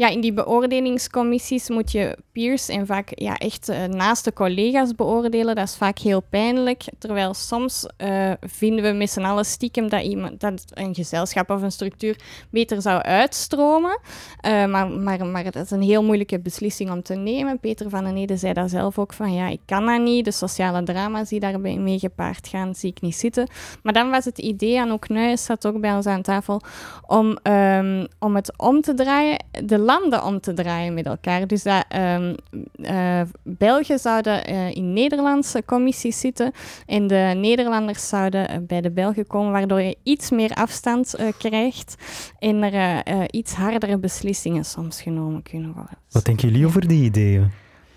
[0.00, 4.94] ja, in die beoordelingscommissies moet je peers en vaak ja, echt eh, naast de collega's
[4.94, 5.54] beoordelen.
[5.54, 6.84] Dat is vaak heel pijnlijk.
[6.98, 11.62] Terwijl soms eh, vinden we met z'n allen stiekem dat, iemand, dat een gezelschap of
[11.62, 12.16] een structuur
[12.50, 14.00] beter zou uitstromen.
[14.40, 17.58] Eh, maar, maar, maar dat is een heel moeilijke beslissing om te nemen.
[17.58, 20.24] Peter van den Ede zei daar zelf ook van, ja, ik kan dat niet.
[20.24, 23.48] De sociale drama's die daarbij mee gepaard gaan, zie ik niet zitten.
[23.82, 26.60] Maar dan was het idee, aan ook Nuis zat ook bij ons aan tafel,
[27.06, 29.88] om, ehm, om het om te draaien, de
[30.24, 31.46] om te draaien met elkaar.
[31.46, 36.52] Dus dat eh, Belgen zouden eh, in Nederlandse commissies zitten
[36.86, 41.94] en de Nederlanders zouden eh, bij de Belgen komen, waardoor je iets meer afstand krijgt
[42.38, 43.02] en er
[43.34, 45.98] iets hardere beslissingen soms genomen kunnen worden.
[46.10, 47.50] Wat denken jullie over die ideeën?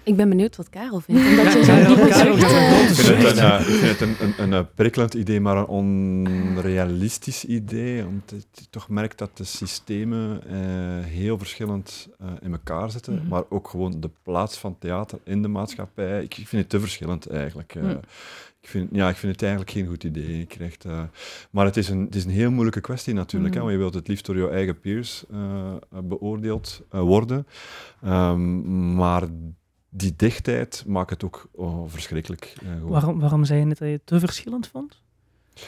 [0.04, 1.22] Ik ben benieuwd wat Karel vindt.
[1.30, 1.96] Omdat je ja, Karel,
[2.94, 5.40] zucht, ja, eh, Ik vind het, een, ik vind het een, een, een, prikkelend idee,
[5.42, 8.06] maar een onrealistisch idee.
[8.06, 10.56] Omdat je toch merkt dat de systemen eh,
[11.06, 13.14] heel verschillend eh, in elkaar zitten.
[13.16, 13.28] Mhm.
[13.28, 16.24] Maar ook gewoon de plaats van theater in de maatschappij.
[16.24, 17.76] Ik, ik vind het te verschillend eigenlijk.
[17.76, 17.82] eh.
[17.84, 17.90] Hm.
[18.62, 20.40] ik, vind, ja, ik vind het eigenlijk geen goed idee.
[20.40, 21.02] Ik krijg, eh,
[21.52, 23.54] maar het is, een, het is een heel moeilijke kwestie natuurlijk.
[23.54, 23.70] hè, Mhm.
[23.70, 27.48] want je wilt het liefst door jouw eigen peers eh, beoordeeld eh, worden.
[28.04, 29.24] Ehm, maar
[29.96, 32.54] die dichtheid maakt het ook oh, verschrikkelijk.
[32.64, 32.68] eh.
[32.82, 35.02] Waarom, waarom zei je net dat je het te verschillend vond?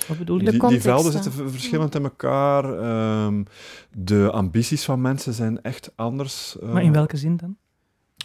[0.07, 0.51] Wat bedoel je?
[0.51, 2.79] De Die, velden zitten verschillend in elkaar.
[2.79, 3.43] ehm,
[3.91, 6.59] de ambities van mensen zijn echt anders.
[6.59, 7.57] eh, Maar in welke zin dan?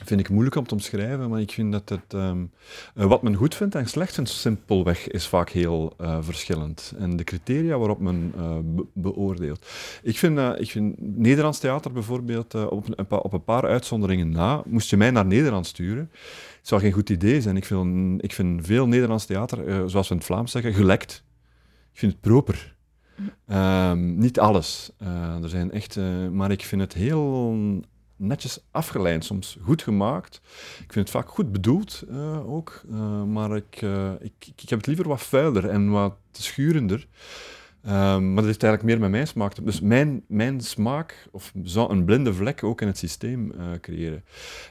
[0.05, 2.15] Vind ik moeilijk om te omschrijven, maar ik vind dat het...
[2.15, 2.45] ehm,
[2.95, 6.95] eh, wat men goed vindt en slecht vindt, simpelweg, is vaak heel eh, verschillend.
[6.99, 8.33] En de criteria waarop men
[8.75, 9.67] be- beoordeelt.
[10.03, 14.97] Ik vind, ik vind Nederlands theater bijvoorbeeld, op, op een paar uitzonderingen na, moest je
[14.97, 16.11] mij naar Nederland sturen.
[16.59, 17.57] Het zou geen goed idee zijn.
[17.57, 21.25] Ik vind, ik vind veel Nederlands theater, zoals we in het Vlaams zeggen, gelekt.
[21.93, 22.77] Ik vind het proper.
[23.47, 24.91] Ehm, niet alles.
[25.43, 25.99] Er zijn echt,
[26.33, 27.55] maar ik vind het heel
[28.21, 30.41] netjes afgeleid, soms goed gemaakt.
[30.85, 34.79] Ik vind het vaak goed bedoeld eh, ook, eh, maar ik, eh, ik, ik heb
[34.79, 37.07] het liever wat vuiler en wat schurender.
[37.83, 41.91] Maar dat heeft eigenlijk meer met mijn smaak te Dus mijn, mijn smaak of zou
[41.91, 44.25] een blinde vlek ook in het systeem creëren.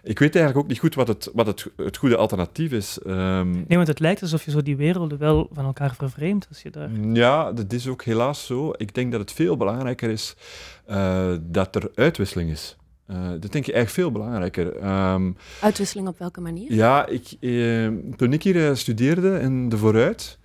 [0.04, 3.00] Ik weet eigenlijk ook niet goed wat het, wat het, het goede alternatief is.
[3.06, 6.62] Ehm, Nee, want het lijkt alsof je zo die werelden wel van elkaar vervreemdt als
[6.62, 6.90] je daar...
[7.14, 8.74] ja, dat is ook helaas zo.
[8.78, 10.36] Ik denk dat het veel belangrijker is
[11.42, 12.79] dat er uitwisseling is.
[13.10, 14.76] Eh, dat denk ik eigenlijk veel belangrijker.
[14.78, 16.74] Ehm, Uitwisseling op welke manier?
[16.74, 20.38] ja, ik, eh, toen ik hier eh, studeerde in de Vooruit,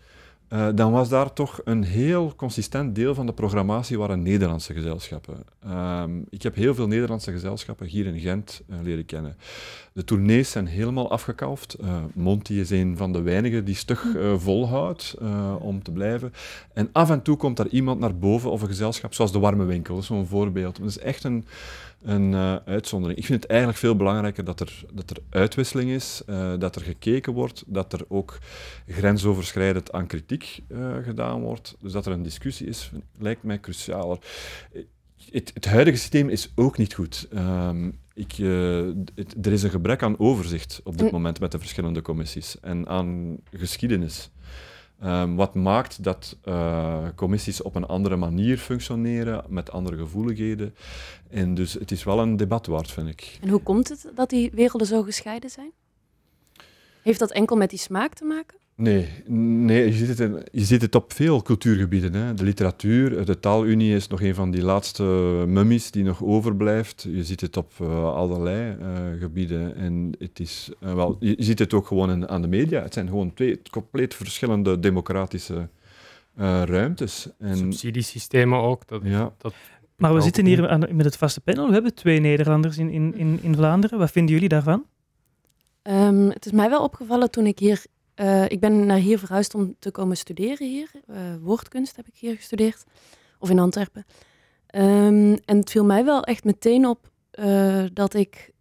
[0.49, 5.45] eh, dan was daar toch een heel consistent deel van de programmatie waren Nederlandse gezelschappen.
[5.65, 9.37] Ehm, ik heb heel veel Nederlandse gezelschappen hier in Gent leren kennen.
[9.93, 11.75] De tournees zijn helemaal afgekalfd.
[11.75, 15.17] Eh, Monty is een van de weinigen die stug eh, volhoudt
[15.59, 16.33] om te blijven.
[16.73, 19.65] En af en toe komt daar iemand naar boven of een gezelschap, zoals de Warme
[19.65, 20.79] Winkel, dat is zo'n voorbeeld.
[20.79, 21.45] Dat is echt een,
[22.05, 23.19] een eh, uitzondering.
[23.19, 26.83] Ik vind het eigenlijk veel belangrijker dat er, dat er uitwisseling is, eh, dat er
[26.83, 28.39] gekeken wordt, dat er ook
[28.89, 31.77] grensoverschrijdend aan kritiek eh, gedaan wordt.
[31.81, 34.19] Dus dat er een discussie is, lijkt mij crucialer.
[35.31, 37.29] Het, het huidige systeem is ook niet goed.
[37.33, 38.33] Ehm, ik,
[39.15, 42.61] het- er is een gebrek aan overzicht op dit En- moment met de verschillende commissies
[42.61, 44.31] en aan geschiedenis.
[45.05, 50.75] Ehm, wat maakt dat eh, commissies op een andere manier functioneren, met andere gevoeligheden.
[51.31, 53.39] En dus het is wel een debat waard, vind ik.
[53.43, 55.71] En hoe komt het dat die werelden zo gescheiden zijn?
[57.03, 58.59] Heeft dat enkel met die smaak te maken?
[58.77, 62.13] Nee, nee je, ziet het in- je ziet het op veel cultuurgebieden.
[62.15, 62.35] Hè.
[62.35, 65.03] De literatuur, de taalunie is nog een van die laatste
[65.47, 67.07] mummies die nog overblijft.
[67.09, 69.77] Je ziet het op eh, allerlei eh, gebieden.
[69.77, 72.83] En het is, eh, wel, je, ziet het ook gewoon in, aan de media.
[72.83, 75.69] Het zijn gewoon twee compleet verschillende democratische
[76.37, 77.29] eh, ruimtes.
[77.39, 78.89] En, Subsidiesystemen ook.
[78.89, 79.33] Dat, ja.
[79.39, 79.55] dat
[79.97, 81.67] Maar we ook zitten hier aan, met het vaste panel.
[81.67, 83.99] We hebben twee Nederlanders in, in, in, in Vlaanderen.
[83.99, 84.85] Wat vinden jullie daarvan?
[85.83, 87.85] Ehm, het is mij wel opgevallen toen ik hier...
[88.15, 90.91] eh, ik ben naar hier verhuisd om te komen studeren hier.
[91.07, 92.85] Eh, woordkunst heb ik hier gestudeerd.
[93.39, 94.05] Of in Antwerpen.
[94.67, 98.53] Ehm, en het viel mij wel echt meteen op eh, dat ik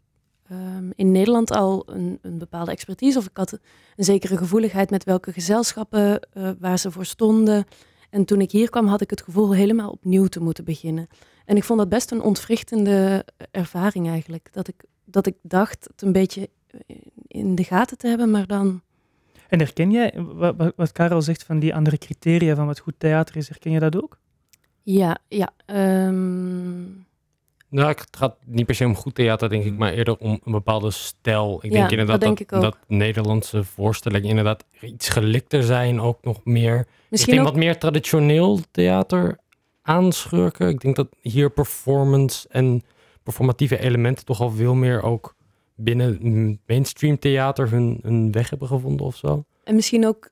[0.47, 3.17] ehm, in Nederland al een, een bepaalde expertise...
[3.17, 3.51] of ik had
[3.95, 6.27] een zekere gevoeligheid met welke gezelschappen
[6.59, 7.65] waar ze voor stonden.
[8.09, 11.07] En toen ik hier kwam had ik het gevoel helemaal opnieuw te moeten beginnen.
[11.45, 14.49] En ik vond dat best een ontwrichtende ervaring eigenlijk.
[14.51, 16.49] Dat ik, dat ik dacht het een beetje
[17.27, 18.81] in de gaten te hebben, maar dan...
[19.49, 23.35] En herken jij wat, wat, Karel zegt van die andere criteria van wat goed theater
[23.37, 23.49] is?
[23.49, 24.17] Herken je dat ook?
[24.81, 25.49] Ja, ja.
[25.65, 26.81] ehm,
[27.69, 30.51] Nou, het gaat niet per se om goed theater, denk ik, maar eerder om een
[30.51, 31.57] bepaalde stijl.
[31.61, 32.61] Ik Ja, denk inderdaad dat denk ik ook.
[32.61, 36.87] dat Nederlandse voorstellingen inderdaad iets gelikter zijn, ook nog meer.
[37.09, 37.53] misschien ik denk ook...
[37.55, 39.37] wat meer traditioneel theater
[39.81, 40.69] aanschurken.
[40.69, 42.83] Ik denk dat hier performance en
[43.23, 45.35] performatieve elementen toch al veel meer ook
[45.75, 49.45] binnen mainstream theater hun, hun weg hebben gevonden of zo.
[49.63, 50.29] En misschien ook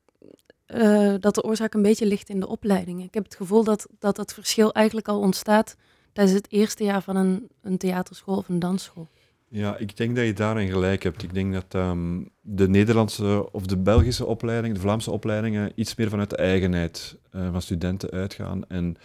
[0.65, 3.05] eh, dat de oorzaak een beetje ligt in de opleidingen.
[3.05, 5.75] Ik heb het gevoel dat dat, dat verschil eigenlijk al ontstaat
[6.13, 9.07] tijdens het eerste jaar van een, een theaterschool of een dansschool.
[9.47, 11.23] Ja, ik denk dat je daarin gelijk hebt.
[11.23, 16.09] Ik denk dat ehm, de Nederlandse of de Belgische opleidingen, de Vlaamse opleidingen, iets meer
[16.09, 18.63] vanuit de eigenheid eh, van studenten uitgaan.
[18.67, 18.97] En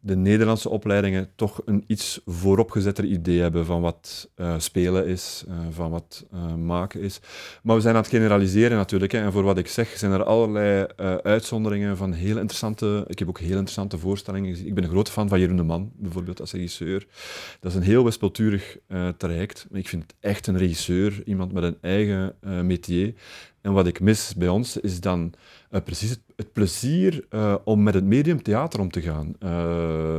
[0.00, 5.54] de Nederlandse opleidingen toch een iets vooropgezetter idee hebben van wat uh, spelen is, uh,
[5.70, 7.20] van wat maken is.
[7.62, 9.12] Maar we zijn aan het generaliseren natuurlijk.
[9.12, 10.86] Hè, en voor wat ik zeg, zijn er allerlei
[11.22, 13.04] uitzonderingen van heel interessante...
[13.06, 14.66] Ik heb ook heel interessante voorstellingen.
[14.66, 17.06] Ik ben een grote fan van Jeroen de Man, bijvoorbeeld, als regisseur.
[17.60, 18.78] Dat is een heel wispelturig
[19.16, 19.66] traject.
[19.72, 22.34] Ik vind het echt een regisseur, iemand met een eigen
[22.66, 23.14] métier.
[23.66, 25.32] En wat ik mis bij ons is dan
[25.70, 29.34] uh, precies het, het plezier uh, om met het medium theater om te gaan.
[29.40, 30.18] Uh,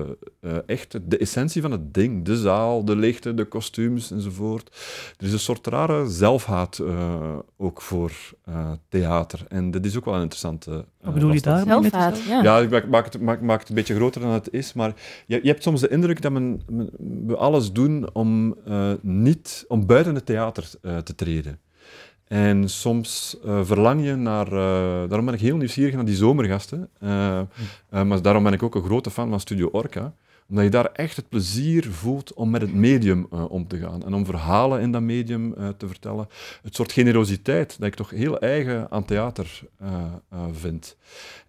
[0.65, 2.25] echt de essentie van het ding.
[2.25, 4.75] De zaal, de lichten, de kostuums enzovoort.
[5.17, 6.81] Er is een soort rare zelfhaat
[7.57, 8.11] ook voor
[8.89, 9.45] theater.
[9.47, 10.85] En dat is ook wel een interessante.
[11.01, 11.65] Wat bedoel je daar?
[11.65, 12.43] Zelfhaat, ja.
[12.43, 14.73] Ja, ik maak, maak, het, maak, maak het een beetje groter dan het is.
[14.73, 14.93] Maar
[15.25, 16.89] je, je hebt soms de indruk dat men, men,
[17.27, 18.55] we alles doen om,
[19.01, 20.69] niet, om buiten het theater
[21.03, 21.59] te treden.
[22.27, 24.47] En soms uh, verlang je naar.
[24.47, 24.59] Uh,
[25.09, 26.89] daarom ben ik heel nieuwsgierig naar die zomergasten.
[27.03, 27.41] Uh,
[27.89, 30.13] maar daarom ben ik ook een grote fan van Studio Orca.
[30.49, 34.05] Omdat je daar echt het plezier voelt om met het medium om te gaan.
[34.05, 36.27] En om verhalen in dat medium te vertellen.
[36.63, 39.61] Het soort generositeit dat ik toch heel eigen aan theater
[40.51, 40.97] vind.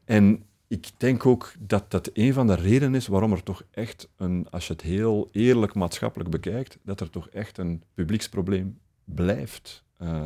[0.04, 4.08] En ik denk ook dat dat een van de redenen is waarom er toch echt
[4.16, 9.86] een, als je het heel eerlijk maatschappelijk bekijkt, dat er toch echt een publieksprobleem blijft.
[10.02, 10.24] Uh,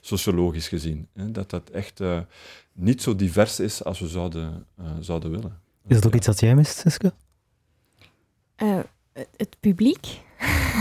[0.00, 1.08] sociologisch gezien.
[1.14, 2.20] Hè, dat dat echt uh,
[2.72, 5.60] niet zo divers is als we zouden, uh, zouden willen.
[5.86, 7.12] Is dat ook iets dat jij mist, Siske?
[9.36, 10.06] het publiek?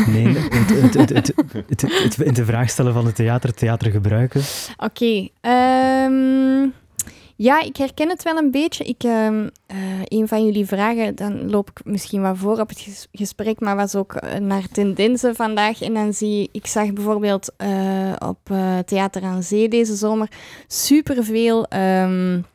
[0.08, 4.42] Nee, het, het, het, het, in de vraag stellen van het theater, theater gebruiken.
[4.78, 5.32] Oké.
[5.42, 6.74] Okay, um,
[7.42, 8.84] ja, ik herken het wel een beetje.
[8.84, 9.48] Ik, uh, uh,
[10.04, 13.96] een van jullie vragen, dan loop ik misschien wat voor op het gesprek, maar was
[13.96, 15.82] ook uh, naar tendensen vandaag.
[15.82, 18.40] En dan zie ik zag bijvoorbeeld eh, op
[18.86, 20.28] Theater aan Zee deze zomer
[20.68, 22.46] superveel um,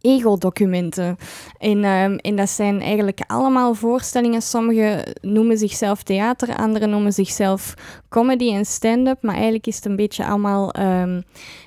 [0.00, 1.16] ego-documenten.
[1.58, 4.42] En, um, en dat zijn eigenlijk allemaal voorstellingen.
[4.42, 7.74] Sommigen noemen zichzelf theater, anderen noemen zichzelf
[8.08, 9.22] comedy en stand-up.
[9.22, 10.74] Maar eigenlijk is het een beetje allemaal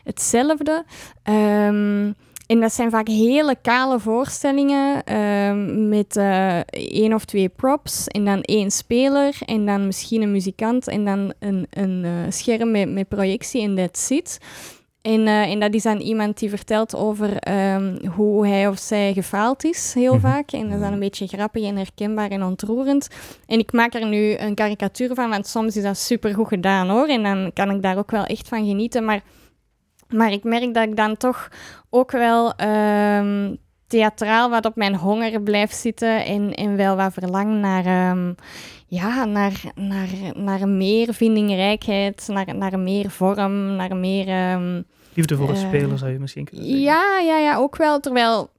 [0.03, 0.85] hetzelfde.
[1.23, 2.15] Um,
[2.47, 8.25] en dat zijn vaak hele kale voorstellingen uh, met uh, één of twee props en
[8.25, 12.91] dan één speler en dan misschien een muzikant en dan een, een uh, scherm met,
[12.91, 14.37] met projectie en that's it.
[15.01, 19.63] En, en dat is dan iemand die vertelt over um, hoe hij of zij gefaald
[19.63, 20.21] is, heel Mhm.
[20.21, 20.51] vaak.
[20.51, 23.07] En dat is dan een beetje grappig en herkenbaar en ontroerend.
[23.45, 27.07] En ik maak er nu een karikatuur van, want soms is dat supergoed gedaan hoor.
[27.07, 29.05] En dan kan ik daar ook wel echt van genieten.
[29.05, 29.21] Maar
[30.15, 31.49] maar ik merk dat ik dan toch
[31.89, 37.59] ook wel um, theatraal wat op mijn honger blijft zitten en, en wel wat verlang
[37.59, 38.35] naar, um,
[38.87, 44.51] ja, naar, naar, naar meer vindingrijkheid, naar, naar meer vorm, naar meer...
[44.53, 46.83] Um, Liefde voor het spelen zou je misschien kunnen zeggen.
[46.83, 47.99] Ja, ja, ja, ook wel.
[47.99, 48.49] Terwijl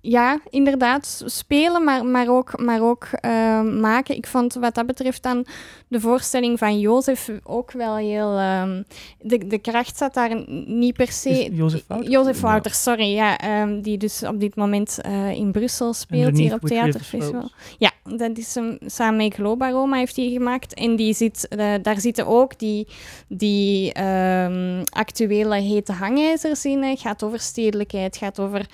[0.00, 4.16] ja, inderdaad, spelen, maar, maar ook, maar ook uh, maken.
[4.16, 5.46] Ik vond wat dat betreft dan
[5.92, 8.40] de voorstelling van Jozef ook wel heel...
[8.40, 8.84] Um,
[9.20, 11.48] de, de kracht zat daar niet per se...
[11.52, 12.12] Jozef Wouters?
[12.12, 13.14] Jozef Wouters, sorry.
[13.14, 17.50] Ja, um, die dus op dit moment uh, in Brussel speelt, hier op Theaterfestival.
[17.78, 20.74] Ja, dat is hem samen met Globa Roma heeft hij gemaakt.
[20.74, 22.86] En die zit, uh, daar zitten ook die,
[23.28, 26.82] die um, actuele hete hangijzers in.
[26.82, 28.66] Het gaat over stedelijkheid, gaat over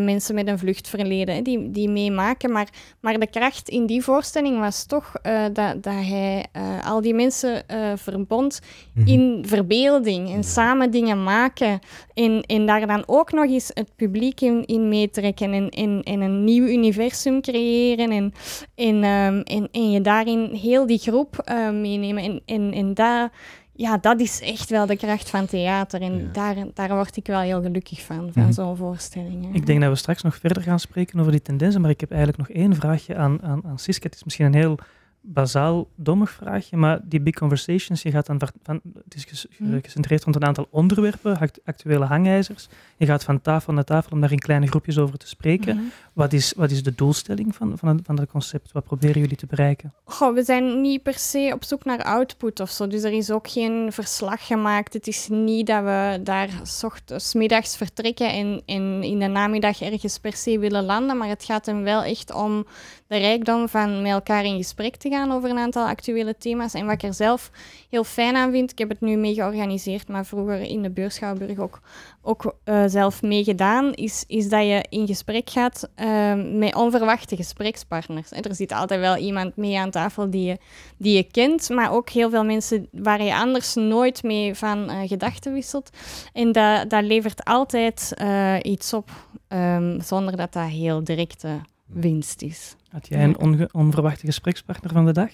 [0.00, 2.52] mensen met een vluchtverleden die, die meemaken.
[2.52, 2.68] Maar,
[3.00, 5.12] maar de kracht in die voorstelling was toch
[5.52, 9.12] dat, dat hij uh, al die mensen uh, verbond mm -hmm.
[9.12, 11.78] in verbeelding en samen dingen maken.
[12.14, 16.20] En, en daar dan ook nog eens het publiek in, in meetrekken en, en, en
[16.20, 18.10] een nieuw universum creëren.
[18.10, 18.32] En,
[18.74, 22.22] en, um, en, en je daarin heel die groep meenemen.
[22.22, 23.30] En, en, en dat
[23.74, 26.00] ja, dat is echt wel de kracht van theater.
[26.00, 26.28] En ja.
[26.32, 28.52] daar, daar word ik wel heel gelukkig van, van mm.
[28.52, 29.54] zo'n voorstelling.
[29.54, 32.10] Ik denk dat we straks nog verder gaan spreken over die tendensen, maar ik heb
[32.10, 34.06] eigenlijk nog één vraagje aan, aan, aan Siska.
[34.06, 34.78] Het is misschien een heel
[35.24, 39.78] bazaal dommig vraagje, maar die big conversations, je gaat dan van, het is Mhm.
[39.82, 42.68] gecentreerd rond een aantal onderwerpen, act- actuele hangijzers.
[43.02, 45.76] Je gaat van tafel naar tafel om daar in kleine groepjes over te spreken.
[45.76, 45.84] Mhm.
[46.12, 48.72] Wat, is, wat is de doelstelling van, van, het- van dat concept?
[48.72, 49.92] Wat proberen jullie te bereiken?
[50.04, 52.86] Goh, we zijn niet per se op zoek naar output of zo.
[52.86, 54.92] Dus er is ook geen verslag gemaakt.
[54.92, 56.48] Het is niet dat we daar
[56.82, 61.16] ochtends, middags vertrekken en, en in de namiddag ergens per se willen landen.
[61.16, 62.66] Maar het gaat hem wel echt om
[63.06, 66.74] de rijkdom van met elkaar in gesprek te gaan over een aantal actuele thema's.
[66.74, 67.50] En wat ik er zelf
[67.90, 71.58] heel fijn aan vind, ik heb het nu mee georganiseerd, maar vroeger in de Beurschouwburg
[71.58, 71.80] ook,
[72.22, 78.30] ook eh, zelf meegedaan, is, is dat je in gesprek gaat eh, met onverwachte gesprekspartners.
[78.30, 80.58] En er zit altijd wel iemand mee aan tafel die je,
[80.96, 85.08] die je kent, maar ook heel veel mensen waar je anders nooit mee van eh,
[85.08, 85.90] gedachten wisselt.
[86.32, 89.10] En dat, dat levert altijd eh, iets op,
[89.48, 92.76] ehm, zonder dat dat heel directe winst is.
[92.90, 95.30] Had jij een onverwachte gesprekspartner van de dag?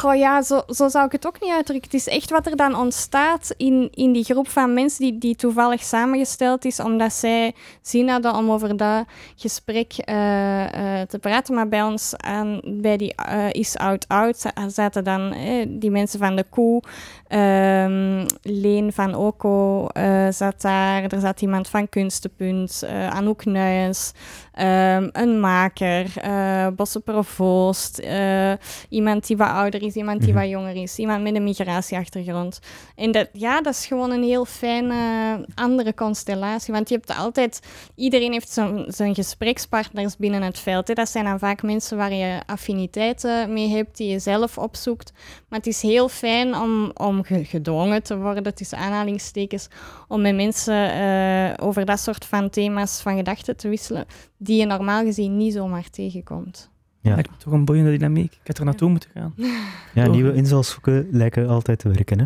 [0.00, 1.90] Goh, ja, zo, zo zou ik het ook niet uitdrukken.
[1.90, 5.36] Het is echt wat er dan ontstaat in, in die groep van mensen die, die
[5.36, 9.04] toevallig samengesteld is, omdat zij zin hadden om over dat
[9.36, 11.54] gesprek eh, eh, te praten.
[11.54, 14.06] Maar bij ons, aan, bij die eh, Is Out
[14.36, 16.82] za- zaten dan eh, die mensen van de Koe,
[17.28, 19.86] ehm, Leen van Oko
[20.30, 24.12] zat daar, er zat iemand van Kunstenpunt, Anouk Nuyens,
[24.52, 26.06] ehm, een maker,
[26.74, 28.02] Bosse Provoost,
[28.88, 30.40] iemand die wat ouder is, iemand die Mhm.
[30.40, 32.58] wat jonger is, iemand met een migratieachtergrond.
[32.96, 34.94] En dat, ja, dat is gewoon een heel fijne
[35.54, 37.60] andere constellatie, want je hebt altijd,
[37.94, 40.88] iedereen heeft zijn, zijn gesprekspartners binnen het veld.
[40.88, 40.94] Hè.
[40.94, 45.12] Dat zijn dan vaak mensen waar je affiniteiten mee hebt, die je zelf opzoekt.
[45.48, 49.68] Maar het is heel fijn om, om ge- gedwongen te worden, tussen aanhalingstekens,
[50.08, 54.04] om met mensen eh, over dat soort van thema's van gedachten te wisselen,
[54.36, 56.70] die je normaal gezien niet zomaar tegenkomt.
[57.08, 57.14] Ja.
[57.14, 58.32] Lijkt me toch een boeiende dynamiek.
[58.32, 59.34] Ik had er naartoe moeten gaan.
[59.92, 60.14] Ja, Toch?
[60.14, 62.18] nieuwe invalshoeken lijken altijd te werken.
[62.18, 62.24] Hè?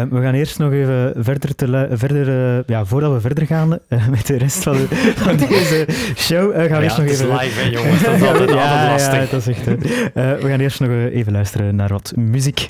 [0.00, 3.78] Eh, we gaan eerst nog even verder, te verder eh, ja, voordat we verder gaan
[3.88, 5.86] eh, met de rest van, de- van deze
[6.16, 7.28] show, eh, gaan we Ja, eerst nog even...
[7.28, 8.02] live, hè, jongens.
[8.02, 9.14] Dat is altijd- ja, altijd lastig.
[9.24, 9.66] Ja, dat is echt...
[9.66, 12.66] Eh, we gaan eerst nog even luisteren naar wat muziek.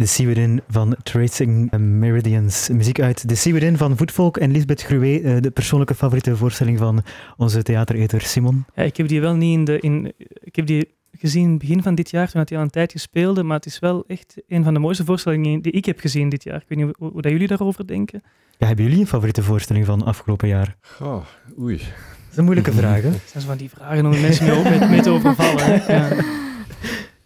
[0.00, 2.68] The Sea Within van Tracing Meridians.
[2.68, 6.78] Muziek uit The Sea Within van Voetvolk en Lisbeth Gruwe, eh, de persoonlijke favoriete voorstelling
[6.78, 7.02] van
[7.36, 8.64] onze theatereter Simon.
[8.74, 9.78] Ja, ik heb die wel niet in de.
[9.78, 12.98] In, ik heb die gezien begin van dit jaar, toen had hij al een tijdje
[12.98, 16.28] speelde, maar het is wel echt een van de mooiste voorstellingen die ik heb gezien
[16.28, 16.60] dit jaar.
[16.60, 18.22] Ik weet niet hoe, hoe dat jullie daarover denken.
[18.58, 20.76] Ja, hebben jullie een favoriete voorstelling van afgelopen jaar?
[21.00, 21.24] Oh,
[21.58, 21.76] oei.
[21.76, 21.86] Dat
[22.30, 23.10] is een moeilijke vraag, hè?
[23.20, 25.64] Dat zijn van die vragen om mensen mee, te overvallen.
[25.64, 25.78] Hè.
[25.98, 26.08] Ja.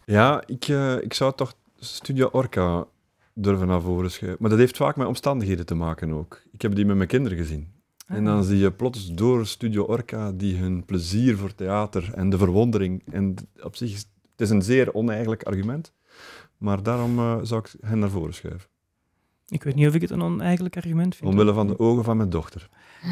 [0.07, 1.55] Ja, ik, eh, ik zou toch
[1.85, 2.87] Studio Orca
[3.35, 4.39] durven naar voren schuiven.
[4.41, 6.43] Maar dat heeft vaak met omstandigheden te maken ook.
[6.53, 7.73] Ik heb die met mijn kinderen gezien.
[8.07, 12.39] En dan zie je plots door Studio Orca die hun plezier voor theater en de
[12.39, 13.03] verwondering.
[13.13, 15.93] En op zich is het is een zeer oneigenlijk argument.
[16.57, 18.69] Maar daarom eh, zou ik hen naar voren schuiven.
[19.49, 21.31] Ik weet niet of ik het een oneigenlijk argument vind.
[21.31, 22.69] Omwille van de ogen van mijn dochter.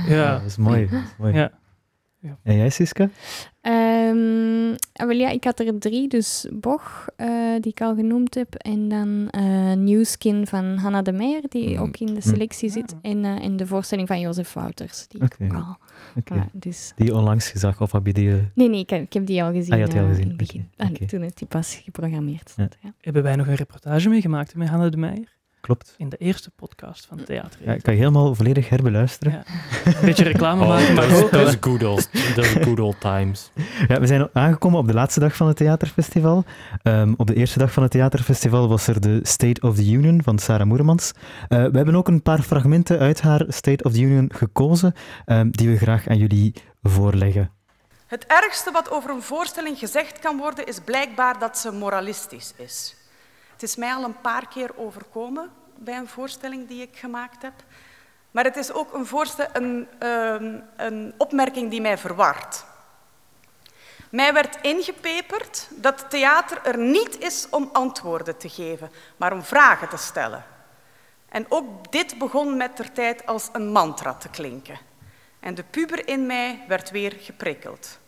[0.07, 0.89] Ja, dat is mooi.
[0.89, 1.35] Dat is mooi.
[1.35, 1.61] ja.
[2.43, 3.11] En jij, Siska?
[3.61, 3.92] Ehm,
[5.09, 6.09] ja, ik had er drie.
[6.09, 7.29] Dus Boch, eh,
[7.61, 8.55] die ik al genoemd heb.
[8.55, 11.83] En dan eh Newskin van Hanna de Meijer, die Mm.
[11.83, 12.95] ook in de selectie zit.
[13.03, 15.77] En, eh, en de voorstelling van Jozef Wouters, die ik ook al...
[16.53, 16.93] Dus...
[16.97, 18.31] Die onlangs gezag, of heb je die...
[18.55, 19.73] Nee, nee, ik heb, ik heb die al gezien.
[19.73, 20.69] Ah, je had die al gezien, in het begin.
[20.77, 20.89] Ah.
[20.89, 22.77] Toen het die pas geprogrammeerd stond.
[22.83, 22.93] Ja.
[23.01, 25.41] Hebben wij nog een reportage meegemaakt met Hanne de Meijer?
[25.63, 25.95] Klopt.
[25.99, 27.61] In de eerste podcast van Theater.
[27.65, 29.33] Ja, ik kan je helemaal volledig herbeluisteren.
[29.33, 29.45] Ja.
[29.85, 33.51] Een beetje reclame Oh, maken, maar ook, those good old, those good old times.
[33.89, 36.45] Ja, we zijn aangekomen op de laatste dag van het theaterfestival.
[36.83, 40.23] Ehm, op de eerste dag van het theaterfestival was er de State of the Union
[40.23, 41.13] van Sarah Moermans.
[41.49, 44.95] Eh, we hebben ook een paar fragmenten uit haar State of the Union gekozen,
[45.25, 47.51] ehm, die we graag aan jullie voorleggen.
[48.07, 52.95] Het ergste wat over een voorstelling gezegd kan worden, is blijkbaar dat ze moralistisch is.
[53.63, 57.53] Het is mij al een paar keer overkomen bij een voorstelling die ik gemaakt heb.
[58.31, 59.07] Maar het is ook een,
[59.53, 62.65] een, ehm, een opmerking die mij verwart.
[64.11, 69.89] Mij werd ingepeperd dat theater er niet is om antwoorden te geven, maar om vragen
[69.89, 70.45] te stellen.
[71.29, 74.79] En ook dit begon met ter tijd als een mantra te klinken.
[75.41, 77.99] En de puber in mij werd weer geprikkeld.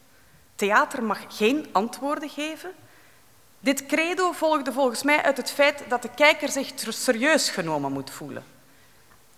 [0.54, 2.72] Theater mag geen antwoorden geven.
[3.64, 8.11] Dit credo volgde volgens mij uit het feit dat de kijker zich serieus genomen moet
[8.11, 8.43] voelen.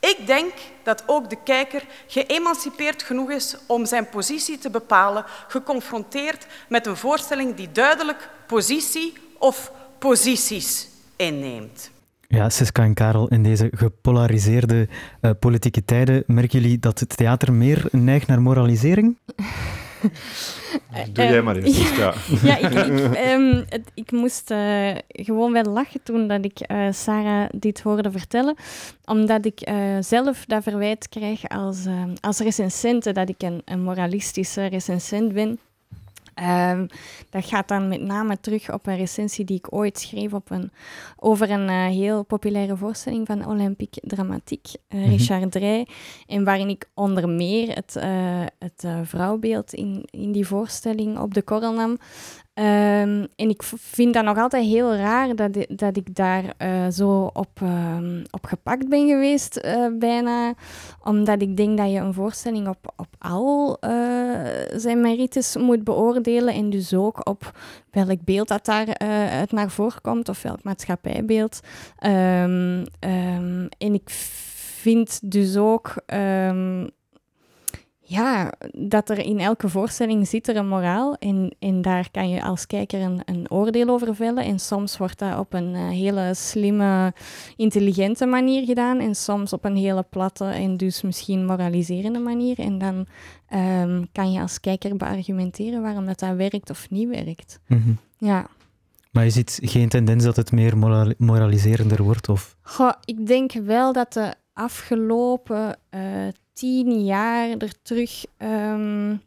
[0.01, 6.47] Ik denk dat ook de kijker geëmancipeerd genoeg is om zijn positie te bepalen, geconfronteerd
[6.69, 11.91] met een voorstelling die duidelijk positie of posities inneemt.
[12.29, 14.89] Ja, Siska en Karel, in deze gepolariseerde
[15.21, 19.19] uh, politieke tijden, merken jullie dat het theater meer neigt naar moralisering?
[21.13, 21.97] Doe jij maar eens.
[21.97, 26.71] Ja, ja ik, ik, um, het, ik moest uh, gewoon wel lachen toen dat ik
[26.71, 28.55] uh, Sarah dit hoorde vertellen.
[29.05, 31.87] Omdat ik uh, zelf dat verwijt krijg als,
[32.21, 35.59] als recensente, dat ik een, een moralistische recensent ben.
[36.43, 36.87] Um,
[37.31, 40.71] dat gaat dan met name terug op een recensie die ik ooit schreef op een,
[41.17, 45.17] over een uh, heel populaire voorstelling van Olympique Dramatiek, uh, mm -hmm.
[45.17, 45.87] Richard Drey.
[46.27, 51.43] En waarin ik onder meer het, uh, het vrouwbeeld in, in die voorstelling op de
[51.43, 51.99] korrel nam.
[52.59, 57.31] Um, en ik vind dat nog altijd heel raar dat, dat ik daar uh, zo
[57.33, 60.55] op, um, op gepakt ben geweest, uh, bijna.
[61.03, 63.91] Omdat ik denk dat je een voorstelling op, op al uh,
[64.77, 66.55] zijn merites moet beoordelen.
[66.55, 67.59] En dus ook op
[67.91, 68.99] welk beeld dat daar
[69.31, 71.61] uit naar voren komt, of welk maatschappijbeeld.
[72.07, 72.85] Um,
[73.79, 75.95] en ik vind dus ook
[78.09, 82.43] ja, dat er in elke voorstelling zit er een moraal en, en daar kan je
[82.43, 84.45] als kijker een, een oordeel over vellen.
[84.45, 87.15] En soms wordt dat op een uh, hele slimme,
[87.57, 92.59] intelligente manier gedaan en soms op een hele platte en dus misschien moraliserende manier.
[92.59, 93.07] En dan
[93.55, 97.61] um, kan je als kijker beargumenteren waarom dat, dat werkt of niet werkt.
[97.67, 97.99] Mm -hmm.
[98.19, 98.47] Ja.
[99.11, 102.29] Maar je ziet geen tendens dat het meer moral moraliserender wordt?
[102.29, 102.57] Of?
[102.63, 106.01] Goh, ik denk wel dat de afgelopen uh,
[106.57, 109.21] tien jaar er terug um,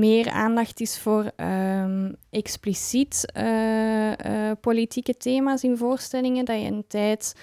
[0.00, 6.44] meer aandacht is voor um, expliciet uh, uh, politieke thema's in voorstellingen.
[6.44, 7.34] Dat je een tijd,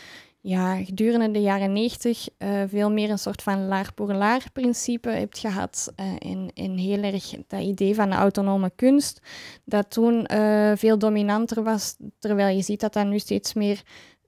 [0.42, 5.10] ja, gedurende de jaren negentig, uh, veel meer een soort van laar pour laar principe
[5.10, 5.94] hebt gehad.
[6.20, 9.22] en, en heel erg dat idee van de autonome kunst,
[9.66, 10.28] dat toen
[10.76, 13.84] veel dominanter was, terwijl je ziet dat dat nu steeds meer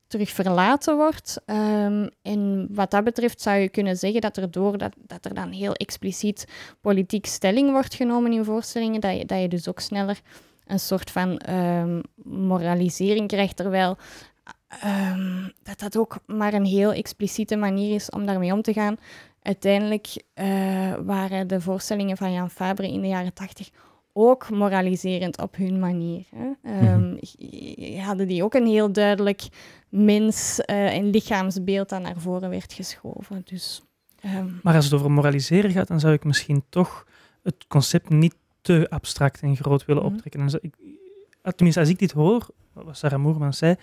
[0.09, 1.41] terug verlaten wordt.
[1.45, 5.33] Um, en wat dat betreft zou je kunnen zeggen dat er door dat, dat er
[5.33, 6.47] dan heel expliciet
[6.81, 10.21] politiek stelling wordt genomen in voorstellingen, dat je, dat je dus ook sneller
[10.65, 13.97] een soort van um, moralisering krijgt, terwijl
[14.85, 18.97] um, dat dat ook maar een heel expliciete manier is om daarmee om te gaan.
[19.41, 23.69] Uiteindelijk uh, waren de voorstellingen van Jan Fabre in de jaren tachtig
[24.13, 26.25] ook moraliserend op hun manier.
[26.35, 26.81] Hè.
[26.93, 27.19] Um,
[27.99, 29.47] hadden die ook een heel duidelijk
[29.89, 33.41] mens- uh, en lichaamsbeeld dat naar voren werd geschoven.
[33.45, 33.83] Dus,
[34.25, 34.59] um.
[34.63, 37.07] Maar als het over moraliseren gaat, dan zou ik misschien toch
[37.43, 40.17] het concept niet te abstract en groot willen mm -hmm.
[40.17, 40.41] optrekken.
[40.41, 40.75] En ik,
[41.55, 43.75] tenminste, als ik dit hoor, wat Sarah Moerman zei,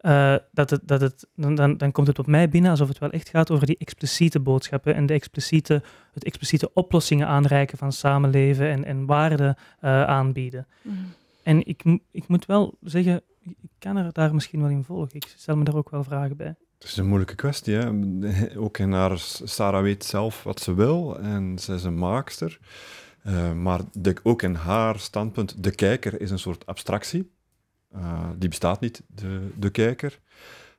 [0.00, 2.98] uh, dat het, dat het, dan, dan, dan komt het op mij binnen alsof het
[2.98, 5.82] wel echt gaat over die expliciete boodschappen en de expliciete,
[6.12, 10.66] het expliciete oplossingen aanreiken van samenleven en, en waarden uh, aanbieden.
[10.82, 11.12] Mm.
[11.42, 15.14] En ik, ik moet wel zeggen, ik kan er daar misschien wel in volgen.
[15.14, 16.54] Ik stel me daar ook wel vragen bij.
[16.78, 17.74] Het is een moeilijke kwestie.
[17.74, 17.90] Hè?
[18.64, 22.58] Ook in haar, Sarah weet zelf wat ze wil en ze is een maakster.
[23.26, 23.80] Uh, maar
[24.22, 27.30] ook in haar standpunt, de kijker is een soort abstractie.
[27.96, 30.20] Uh, die bestaat niet, de, de kijker.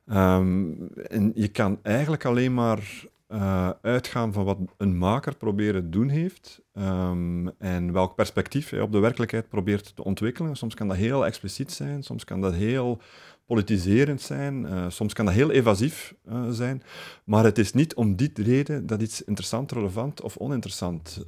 [0.06, 6.08] Um, en je kan eigenlijk alleen maar uh, uitgaan van wat een maker proberen doen
[6.08, 10.56] heeft um, en welk perspectief hij op de werkelijkheid probeert te ontwikkelen.
[10.56, 13.00] Soms kan dat heel expliciet zijn, soms kan dat heel
[13.46, 16.82] politiserend zijn, uh, soms kan dat heel evasief uh, zijn,
[17.24, 21.26] maar het is niet om die reden dat iets interessant, relevant of oninteressant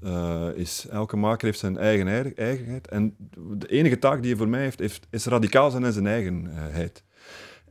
[0.54, 0.86] is.
[0.90, 3.16] Elke maker heeft zijn eigen eigenheid en
[3.56, 7.04] de enige taak die hij voor mij heeft, heeft is radicaal zijn in zijn eigenheid.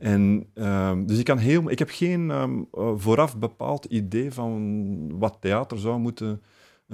[0.00, 5.36] En, um, dus ik, kan heel, ik heb geen um, vooraf bepaald idee van wat
[5.40, 6.42] theater zou moeten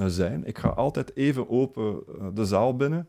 [0.06, 0.44] zijn.
[0.44, 2.02] Ik ga altijd even open
[2.34, 3.08] de zaal binnen.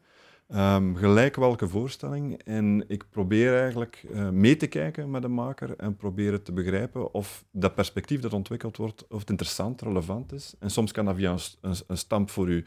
[0.55, 2.41] Um, gelijk welke voorstelling.
[2.43, 7.45] En ik probeer eigenlijk mee te kijken met de maker en proberen te begrijpen of
[7.51, 10.55] dat perspectief dat ontwikkeld wordt, of het interessant, relevant is.
[10.59, 12.65] En soms kan dat via een, een, een stamp voor u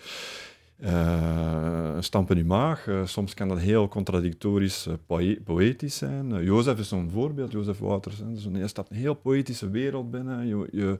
[0.80, 2.86] een stamp in uw maag.
[2.86, 6.44] Uh, soms kan dat heel contradictorisch uh, poëtisch zijn.
[6.44, 8.18] Jozef is zo'n voorbeeld, Jozef Wouters.
[8.18, 8.32] Hè.
[8.32, 10.46] Dus een heel poëtische wereld binnen.
[10.46, 10.98] Je,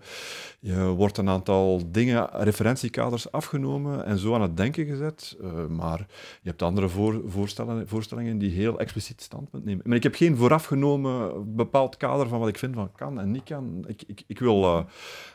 [0.61, 5.37] je, wordt een aantal dingen, referentiekaders afgenomen en zo aan het denken gezet.
[5.69, 6.07] maar
[6.43, 9.83] je hebt andere voor, voorstellingen, voorstellingen die heel expliciet standpunt nemen.
[9.87, 13.45] Maar ik heb geen voorafgenomen bepaald kader van wat ik vind van kan en niet
[13.45, 13.85] kan.
[13.87, 14.87] Ik, ik, ik wil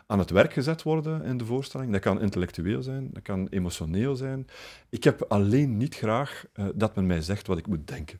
[0.05, 1.91] aan het werk gezet worden in de voorstelling.
[1.91, 4.47] Dat kan intellectueel zijn, dat kan emotioneel zijn.
[4.89, 8.19] Ik heb alleen niet graag uh, dat men mij zegt wat ik moet denken.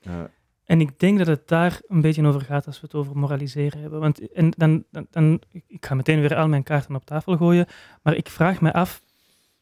[0.00, 0.20] Eh,
[0.64, 3.80] En ik denk dat het daar een beetje over gaat als we het over moraliseren
[3.80, 4.00] hebben.
[4.00, 7.66] Want en dan, dan, dan, ik ga meteen weer al mijn kaarten op tafel gooien,
[8.02, 9.02] maar ik vraag me af,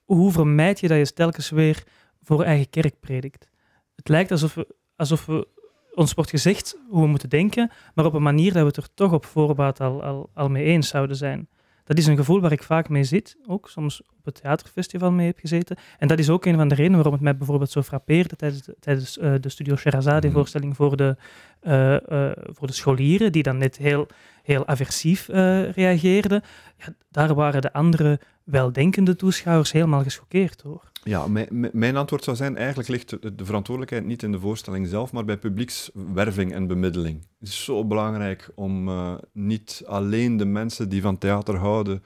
[0.05, 1.85] hoe vermijd je dat je telkens weer
[2.23, 3.49] voor eigen kerk predikt?
[3.97, 5.49] Het lijkt alsof, we, alsof we,
[5.95, 8.95] ons wordt gezegd hoe we moeten denken, maar op een manier dat we het er
[8.95, 11.49] toch op voorbaat al, al, al mee eens zouden zijn.
[11.85, 15.27] Dat is een gevoel waar ik vaak mee zit, ook soms op het theaterfestival mee
[15.27, 15.77] heb gezeten.
[15.99, 18.63] En dat is ook een van de redenen waarom het mij bijvoorbeeld zo frappeerde tijdens
[18.63, 21.17] de, tijdens, eh, de Studio Sherazade-voorstelling voor, de,
[21.61, 24.07] eh, eh, voor de scholieren, die dan net heel,
[24.43, 25.27] heel aversief
[25.75, 26.43] reageerden.
[26.77, 30.93] Ja, daar waren de andere weldenkende toeschouwers helemaal gechoqueerd door.
[31.05, 34.87] Ja, mijn, mijn- antwoord zou zijn, eigenlijk ligt de, de verantwoordelijkheid niet in de voorstelling
[34.89, 37.27] zelf, maar bij publiekswerving en bemiddeling.
[37.39, 42.03] Het is zo belangrijk om eh, niet alleen de mensen die van theater houden,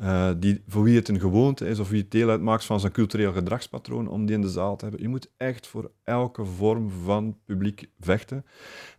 [0.00, 2.92] eh, die, voor wie het een gewoonte is of wie het deel uitmaakt van zijn
[2.92, 5.02] cultureel gedragspatroon, om die in de zaal te hebben.
[5.02, 8.44] Je moet echt voor elke vorm van publiek vechten.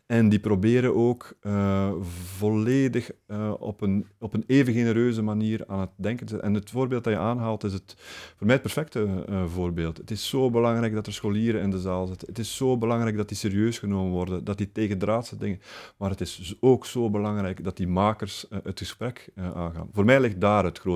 [0.05, 1.91] En die proberen ook eh,
[2.37, 6.39] volledig eh, op, een, op een even genereuze manier aan het denken te.
[6.39, 7.95] En het voorbeeld dat je aanhaalt is het,
[8.37, 9.97] voor mij het perfecte voorbeeld.
[9.97, 12.27] Het is zo belangrijk dat er scholieren in de zaal zitten.
[12.27, 15.61] Het is zo belangrijk dat die serieus genomen worden, dat die tegendraadse dingen.
[15.97, 19.89] Maar het is ook zo belangrijk dat die makers het gesprek aangaan.
[19.91, 20.90] Voor mij ligt daar het grote,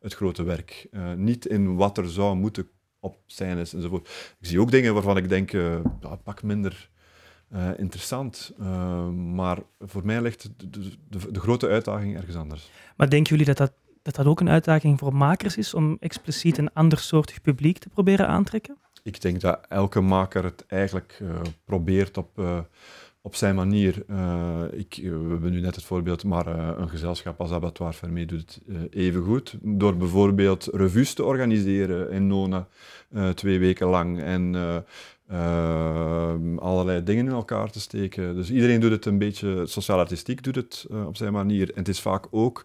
[0.00, 0.86] het grote werk.
[0.90, 2.68] Eh, niet in wat er zou moeten
[3.00, 4.34] op scènes enzovoort.
[4.40, 6.90] Ik zie ook dingen waarvan ik denk, eh, ja, pak minder
[7.48, 8.52] eh, interessant.
[9.12, 12.70] Maar voor mij ligt de, de, de, grote uitdaging ergens anders.
[12.96, 16.58] Maar denken jullie dat dat, dat dat ook een uitdaging voor makers is om expliciet
[16.58, 18.76] een andersoortig publiek te proberen aantrekken?
[19.02, 21.22] Ik denk dat elke maker het eigenlijk
[21.64, 22.40] probeert op,
[23.26, 24.04] op zijn manier.
[24.08, 27.92] Eh, ik, eh, we hebben nu net het voorbeeld, maar eh, een gezelschap als Abattoir
[27.92, 28.60] Fermé doet het
[28.90, 29.56] even goed.
[29.62, 32.66] Door bijvoorbeeld revues te organiseren in Nona,
[33.34, 34.20] twee weken lang.
[34.22, 34.54] En
[36.58, 38.34] allerlei dingen in elkaar te steken.
[38.34, 41.68] Dus iedereen doet het een beetje, sociaal-artistiek doet het op zijn manier.
[41.68, 42.64] En het is vaak ook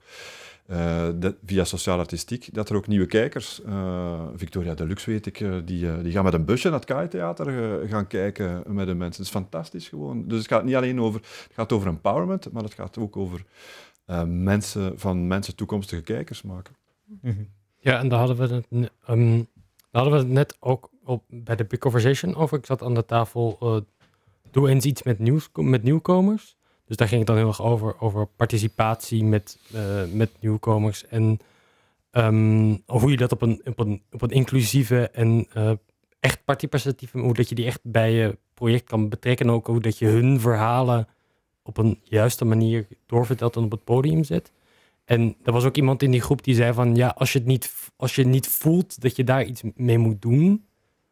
[0.70, 1.08] eh,
[1.46, 6.12] via sociaal-artistiek dat er ook nieuwe kijkers, eh, Victoria Deluxe weet ik, eh, die, die
[6.12, 9.24] gaan met een busje naar het KAI-theater eh, gaan kijken met de mensen.
[9.24, 10.28] Het is fantastisch gewoon.
[10.28, 13.46] Dus het gaat niet alleen over, het gaat over empowerment, maar het gaat ook over
[14.26, 16.76] mensen, van mensen toekomstige kijkers maken.
[17.80, 19.38] Ja, en daar hadden we het, ehm,
[19.92, 22.58] daar hadden we het net ook op, bij de Big Conversation over.
[22.58, 23.84] Ik zat aan de tafel,
[24.52, 26.58] doe eens iets met, nieuws, met nieuwkomers.
[26.90, 31.08] Dus daar ging het dan heel erg over, over participatie met, eh, met nieuwkomers.
[31.08, 31.40] En
[32.12, 35.72] ehm, hoe je dat op een, op een, op een inclusieve en eh,
[36.20, 39.46] echt participatieve, hoe dat je die echt bij je project kan betrekken.
[39.46, 41.08] En ook hoe dat je hun verhalen
[41.64, 44.52] op een juiste manier doorvertelt en op het podium zet.
[45.06, 46.96] En er was ook iemand in die groep die zei van...
[46.96, 50.22] ja, als je, het niet, als je niet voelt dat je daar iets mee moet
[50.22, 50.66] doen...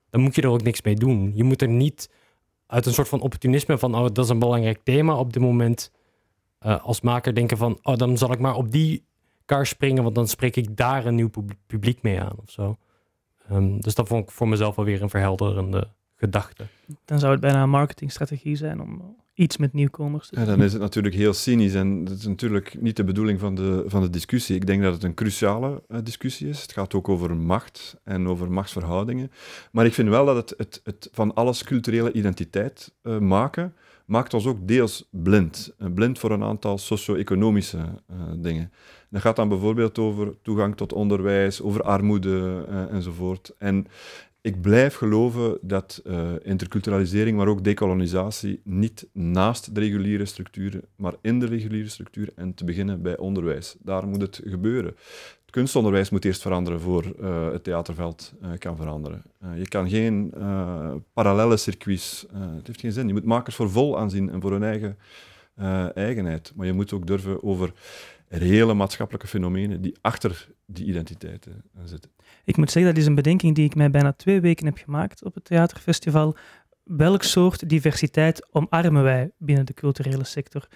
[0.09, 1.31] dan moet je er ook niks mee doen.
[1.35, 2.09] Je moet er niet
[2.67, 3.95] uit een soort van opportunisme van...
[3.95, 5.91] oh, dat is een belangrijk thema op dit moment...
[6.59, 7.79] eh, als maker denken van...
[7.81, 9.05] oh, dan zal ik maar op die
[9.45, 10.03] kar springen...
[10.03, 12.77] want dan spreek ik daar een nieuw pub- publiek mee aan of zo.
[13.49, 16.67] Ehm, dus dat vond ik voor mezelf alweer een verhelderende gedachte.
[17.05, 20.81] Dan zou het bijna een marketingstrategie zijn om iets met nieuwkomers Ja, dan is het
[20.81, 24.55] natuurlijk heel cynisch en dat is natuurlijk niet de bedoeling van de, van de discussie.
[24.55, 26.61] Ik denk dat het een cruciale eh, discussie is.
[26.61, 29.31] Het gaat ook over macht en over machtsverhoudingen.
[29.71, 33.73] Maar ik vind wel dat het, het, het van alles culturele identiteit eh, maken,
[34.05, 35.73] maakt ons ook deels blind.
[35.77, 37.79] Eh, blind voor een aantal socio-economische
[38.35, 38.71] dingen.
[39.09, 43.53] Dat gaat dan bijvoorbeeld over toegang tot onderwijs, over armoede enzovoort.
[43.57, 43.87] En
[44.47, 51.13] ik blijf geloven dat eh, interculturalisering, maar ook decolonisatie, niet naast de reguliere structuren, maar
[51.21, 53.75] in de reguliere structuur en te beginnen bij onderwijs.
[53.79, 54.95] Daar moet het gebeuren.
[55.41, 59.23] Het kunstonderwijs moet eerst veranderen voor eh, het theaterveld eh, kan veranderen.
[59.55, 60.33] Je kan geen
[61.13, 62.25] parallele circuits,
[62.55, 63.07] het heeft geen zin.
[63.07, 64.97] Je moet makers voor vol aanzien en voor hun eigen
[65.93, 66.53] eigenheid.
[66.55, 67.73] Maar je moet ook durven over
[68.27, 72.11] reële maatschappelijke fenomenen die achter die identiteiten eh, zitten.
[72.43, 75.23] Ik moet zeggen, dat is een bedenking die ik mij bijna twee weken heb gemaakt
[75.23, 76.35] op het theaterfestival.
[76.83, 80.67] Welk soort diversiteit omarmen wij binnen de culturele sector?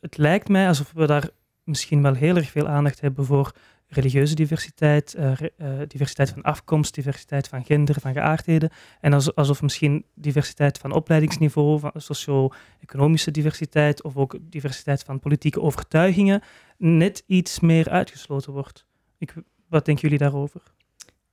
[0.00, 1.30] Het lijkt mij alsof we daar
[1.64, 3.52] misschien wel heel erg veel aandacht hebben voor
[3.88, 5.48] religieuze diversiteit, eh, eh,
[5.88, 8.70] diversiteit van afkomst, diversiteit van gender, van geaardheden.
[9.00, 15.60] En als- alsof misschien diversiteit van opleidingsniveau, van socio-economische diversiteit of ook diversiteit van politieke
[15.60, 16.42] overtuigingen
[16.78, 18.86] net iets meer uitgesloten wordt.
[19.18, 19.34] Ik,
[19.68, 20.62] wat denken jullie daarover?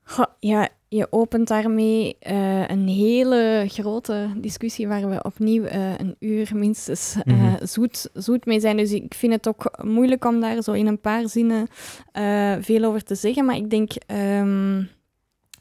[0.03, 6.15] Goh, ja, je opent daarmee eh, een hele grote discussie waar we opnieuw eh, een
[6.19, 7.65] uur minstens eh, Mhm.
[7.65, 8.77] zoet, zoet mee zijn.
[8.77, 11.67] Dus ik vind het ook moeilijk om daar zo in een paar zinnen
[12.63, 13.45] veel over te zeggen.
[13.45, 14.81] Maar ik denk ehm,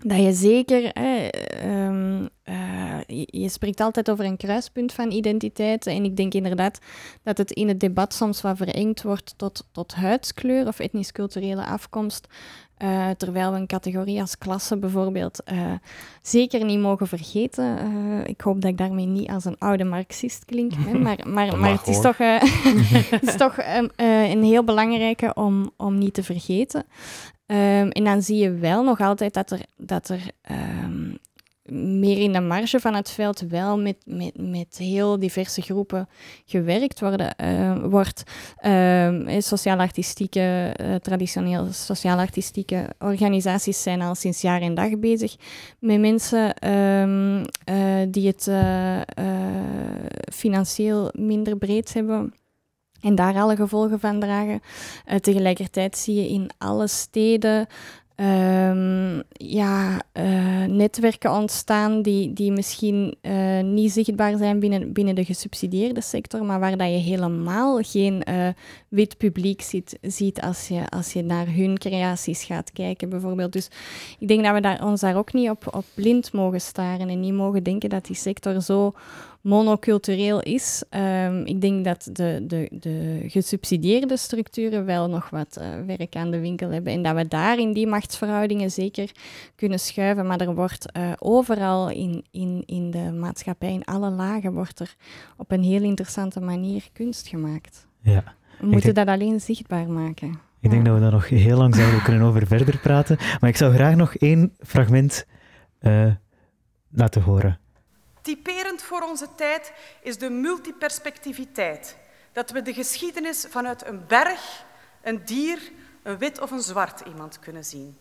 [0.04, 1.28] dat je zeker eh,
[1.64, 5.92] ehm, eh, je, spreekt altijd over een kruispunt van identiteiten.
[5.92, 6.78] En ik denk inderdaad
[7.22, 12.26] dat het in het debat soms wat verengd wordt tot, tot huidskleur of etnisch-culturele afkomst.
[12.82, 15.72] Uh, terwijl we een categorie als klasse bijvoorbeeld uh,
[16.22, 17.78] zeker niet mogen vergeten.
[17.92, 21.58] Uh, ik hoop dat ik daarmee niet als een oude marxist klink, hè, maar, maar,
[21.58, 22.16] maar het, is toch,
[23.10, 23.56] het is toch
[23.96, 26.84] een heel belangrijke om, om niet te vergeten.
[27.46, 30.20] Um, en dan zie je wel nog altijd dat er, dat er
[30.84, 31.18] um,
[31.70, 36.08] meer in de marge van het veld wel met, met, met heel diverse groepen
[36.44, 38.22] gewerkt worden, uh, wordt.
[38.66, 45.36] Uh, Sociaal-artistieke, uh, traditioneel sociaal-artistieke organisaties zijn al sinds jaar en dag bezig
[45.78, 47.44] met mensen um,
[48.10, 48.50] die het
[50.32, 52.34] financieel minder breed hebben
[53.00, 54.60] en daar alle gevolgen van dragen.
[55.20, 57.66] Tegelijkertijd zie je in alle steden
[58.22, 65.24] um, ja, uh, netwerken ontstaan die, die misschien uh, niet zichtbaar zijn binnen, binnen de
[65.24, 68.24] gesubsidieerde sector, maar waar dat je helemaal geen
[68.88, 73.52] wit publiek ziet, ziet als, je, als je naar hun creaties gaat kijken, bijvoorbeeld.
[73.52, 73.68] Dus
[74.18, 77.20] ik denk dat we daar, ons daar ook niet op, op blind mogen staren en
[77.20, 78.92] niet mogen denken dat die sector zo
[79.42, 80.84] monocultureel is.
[80.90, 86.30] Um, ik denk dat de, de, de gesubsidieerde structuren wel nog wat uh, werk aan
[86.30, 89.10] de winkel hebben en dat we daar in die machtsverhoudingen zeker
[89.54, 90.26] kunnen schuiven.
[90.26, 94.94] Maar er wordt uh, overal in, in, in de maatschappij, in alle lagen, wordt er
[95.36, 97.86] op een heel interessante manier kunst gemaakt.
[98.02, 98.24] Ja.
[98.58, 100.28] We moeten denk, dat alleen zichtbaar maken.
[100.28, 100.70] Ik ja.
[100.70, 103.16] denk dat we daar nog heel lang zouden kunnen over verder praten.
[103.40, 105.26] Maar ik zou graag nog één fragment
[105.80, 106.12] uh,
[106.90, 107.60] laten horen.
[108.22, 111.96] Typerend voor onze tijd is de multiperspectiviteit.
[112.32, 114.64] Dat we de geschiedenis vanuit een berg,
[115.02, 117.98] een dier, een wit of een zwart iemand kunnen zien.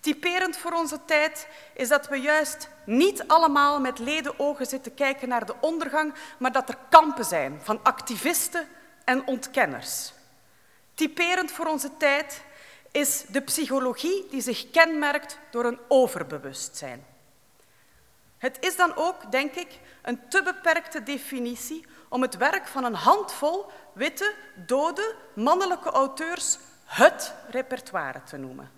[0.00, 5.28] Typerend voor onze tijd is dat we juist niet allemaal met leden ogen zitten kijken
[5.28, 8.68] naar de ondergang, maar dat er kampen zijn van activisten
[9.04, 10.12] en ontkenners.
[10.94, 12.42] Typerend voor onze tijd
[12.90, 17.09] is de psychologie die zich kenmerkt door een overbewustzijn.
[18.40, 22.94] Het is dan ook, denk ik, een te beperkte definitie om het werk van een
[22.94, 28.70] handvol witte, dode, mannelijke auteurs het repertoire te noemen.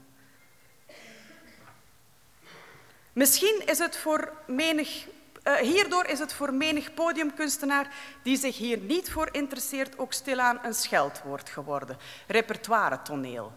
[3.12, 5.06] Misschien is het voor menig,
[5.44, 10.58] uh, hierdoor is het voor menig podiumkunstenaar die zich hier niet voor interesseert ook stilaan
[10.62, 11.98] een scheldwoord geworden.
[12.26, 13.52] Repertoire toneel.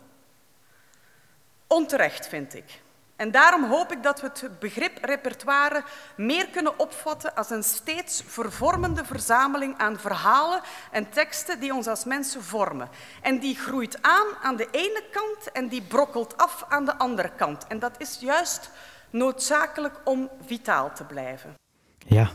[1.68, 2.84] Onterecht, vind ik.
[3.16, 5.84] En daarom hoop ik dat we het begrip repertoire
[6.18, 10.62] meer kunnen opvatten als een steeds vervormende verzameling aan verhalen
[10.92, 12.90] en teksten die ons als mensen vormen.
[13.22, 17.32] En die groeit aan aan de ene kant en die brokkelt af aan de andere
[17.36, 17.68] kant.
[17.68, 18.72] En dat is juist
[19.10, 21.54] noodzakelijk om vitaal te blijven.
[21.98, 22.30] Ja,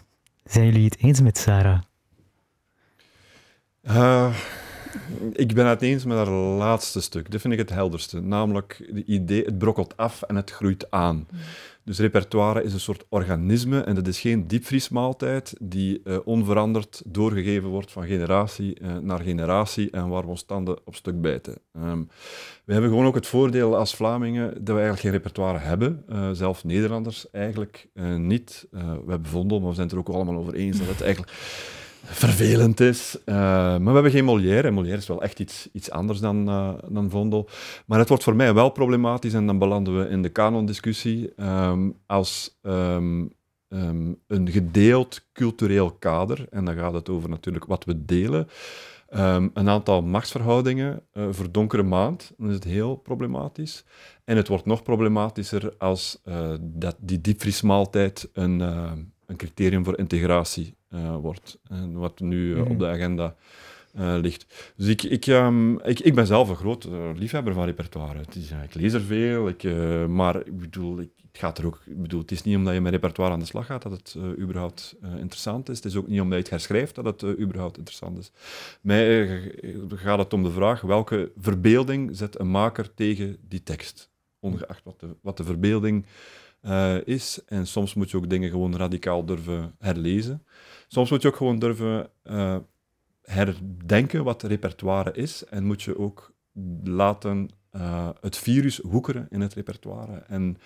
[0.44, 1.78] zijn jullie het eens met Sarah?
[3.82, 4.34] Uh,
[5.32, 7.30] ik ben het eens met dat laatste stuk.
[7.30, 8.20] Dat vind ik het helderste.
[8.20, 11.26] Namelijk, het idee, het brokkelt af en het groeit aan.
[11.84, 17.68] Dus repertoire is een soort organisme en dat is geen diepvriesmaaltijd die uh, onveranderd doorgegeven
[17.68, 21.58] wordt van generatie uh, naar generatie en waar we ons tanden op stuk bijten.
[21.76, 22.08] Um,
[22.64, 26.04] we hebben gewoon ook het voordeel als Vlamingen dat we eigenlijk geen repertoire hebben.
[26.08, 28.66] Uh, zelf Nederlanders eigenlijk niet.
[28.70, 31.32] we hebben Vondel, maar we zijn het er ook allemaal over eens dat het eigenlijk
[32.04, 33.18] vervelend is.
[33.26, 34.68] Uh, maar we hebben geen Molière.
[34.68, 37.48] En Molière is wel echt iets, iets anders dan, uh, dan Vondel.
[37.86, 41.96] Maar het wordt voor mij wel problematisch, en dan belanden we in de kanondiscussie, um,
[42.06, 43.32] als um,
[43.68, 48.48] um, een gedeeld cultureel kader, en dan gaat het over natuurlijk wat we delen,
[49.54, 53.84] een aantal machtsverhoudingen uh, verdonkere maand, dan is het heel problematisch.
[54.24, 56.22] En het wordt nog problematischer als
[56.60, 61.58] dat die diepvriesmaaltijd een, een criterium voor integratie uh, wordt.
[61.68, 63.34] En wat nu uh, op de agenda
[63.98, 64.72] uh, ligt.
[64.76, 68.18] Dus ik, ik, um, ik, ik ben zelf een groot liefhebber van repertoire.
[68.18, 69.62] Het is, ik lees er veel, ik,
[70.08, 72.80] maar ik bedoel, ik, het gaat er ook, ik bedoel, het is niet omdat je
[72.80, 75.76] met repertoire aan de slag gaat dat het überhaupt interessant is.
[75.76, 78.32] Het is ook niet omdat je het herschrijft dat het überhaupt interessant is.
[78.80, 79.40] Mij
[79.88, 84.10] gaat het om de vraag welke verbeelding zet een maker tegen die tekst.
[84.38, 86.06] Ongeacht wat de, wat de verbeelding
[86.62, 87.40] uh, is.
[87.46, 90.44] En soms moet je ook dingen gewoon radicaal durven herlezen.
[90.92, 92.56] Soms moet je ook gewoon durven uh,
[93.22, 95.44] herdenken wat repertoire is.
[95.44, 96.32] En moet je ook
[96.84, 100.16] laten uh, het virus woekeren in het repertoire.
[100.16, 100.56] En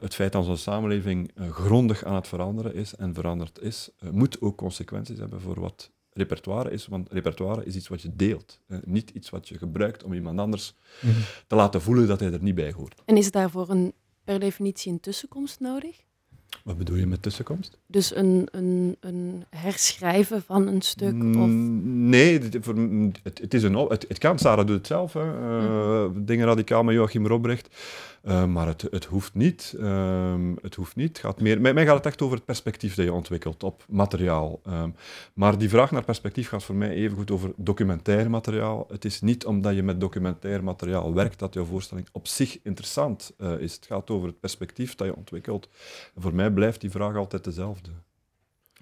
[0.00, 4.56] het feit dat onze samenleving grondig aan het veranderen is en veranderd is, moet ook
[4.56, 6.86] consequenties hebben voor wat repertoire is.
[6.86, 8.60] Want repertoire is iets wat je deelt.
[8.84, 11.22] niet iets wat je gebruikt om iemand anders mm -hmm.
[11.46, 13.02] te laten voelen dat hij er niet bij hoort.
[13.04, 13.92] En is daarvoor een
[14.24, 16.05] per definitie een tussenkomst nodig?
[16.64, 17.78] Wat bedoel je met tussenkomst?
[17.86, 21.12] Dus een, een, een herschrijven van een stuk?
[21.14, 21.18] Of...
[21.22, 24.38] Mm, Nee, voor- mm, het, het, is een, het, het kan.
[24.38, 25.12] Sarah doet het zelf.
[25.12, 25.20] Hè.
[25.20, 27.68] Eh, Dingen radicaal met Joachim Robrecht.
[28.26, 29.74] Eh, maar het, het hoeft niet.
[29.80, 31.18] Ehm, het hoeft niet.
[31.18, 34.60] Gaat meer, mij, mij gaat het echt over het perspectief dat je ontwikkelt op materiaal.
[34.64, 34.90] Ehm,
[35.34, 38.86] maar die vraag naar perspectief gaat voor mij even goed over documentair materiaal.
[38.88, 43.32] Het is niet omdat je met documentair materiaal werkt dat jouw voorstelling op zich interessant
[43.38, 43.74] eh, is.
[43.74, 45.68] Het gaat over het perspectief dat je ontwikkelt.
[46.14, 47.90] En voor mij blijft die vraag altijd dezelfde.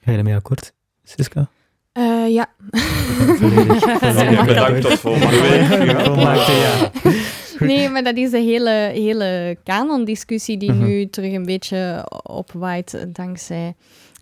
[0.00, 1.48] Ga je daarmee akkoord, Siska?
[1.92, 2.54] Eh, ja.
[3.38, 3.98] Volledig.
[3.98, 6.00] volledig Bedankt tot volgende week.
[6.00, 6.90] Volmaakte, ja.
[7.70, 10.84] Nee, maar dat is de hele, hele kanon-discussie die Mhm.
[10.84, 13.74] nu terug een beetje opwaait dankzij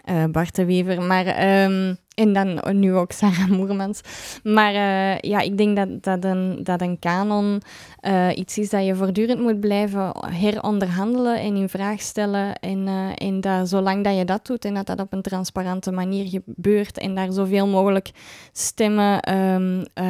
[0.04, 1.02] eh, Bart de Wever.
[1.02, 4.00] Maar, ehm, en dan nu ook Sarah Moermans.
[4.42, 7.60] Maar eh, ja, ik denk dat, dat, een, dat een kanon
[8.00, 12.54] eh, iets is dat je voortdurend moet blijven heronderhandelen en in vraag stellen.
[12.58, 15.90] En, eh, en dat zolang dat je dat doet en dat dat op een transparante
[15.92, 18.10] manier gebeurt en daar zoveel mogelijk
[18.52, 20.04] stemmen ehm, eh,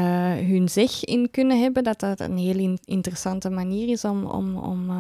[0.49, 4.57] hun zeg in kunnen hebben, dat dat een heel in- interessante manier is om, om,
[4.57, 4.97] om eh,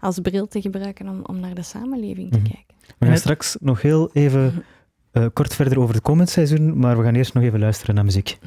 [0.00, 2.46] als bril te gebruiken om, om naar de samenleving te Mhm.
[2.48, 2.74] kijken.
[2.98, 4.56] We gaan straks nog heel even eh,
[5.32, 8.38] kort verder over het komend seizoen, maar we gaan eerst nog even luisteren naar muziek.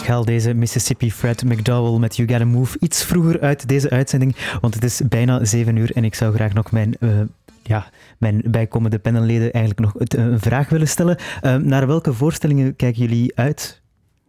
[0.00, 4.36] Ik haal deze Mississippi Fred McDowell met You Gotta Move iets vroeger uit deze uitzending,
[4.60, 7.08] want het is bijna zeven uur en ik zou graag nog mijn, eh,
[7.62, 11.16] ja, mijn bijkomende panelleden eigenlijk nog het- een vraag willen stellen.
[11.40, 13.80] Eh, naar welke voorstellingen kijken jullie uit?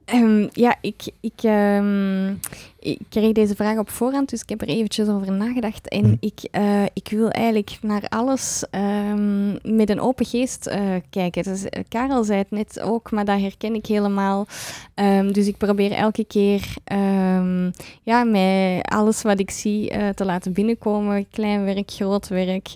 [0.06, 2.34] Ehm, ja, ik, ik, ehm,
[2.82, 5.88] ik kreeg deze vraag op voorhand, dus ik heb er eventjes over nagedacht.
[5.88, 6.16] En Mhm.
[6.20, 11.44] ik, eh, ik wil eigenlijk naar alles ehm, met een open geest eh, kijken.
[11.44, 14.48] Dus, eh, Karel zei het net ook, maar dat herken ik helemaal.
[14.94, 17.72] Ehm, dus ik probeer elke keer ehm,
[18.04, 21.26] ja, met alles wat ik zie te laten binnenkomen.
[21.30, 22.68] Klein werk, groot werk,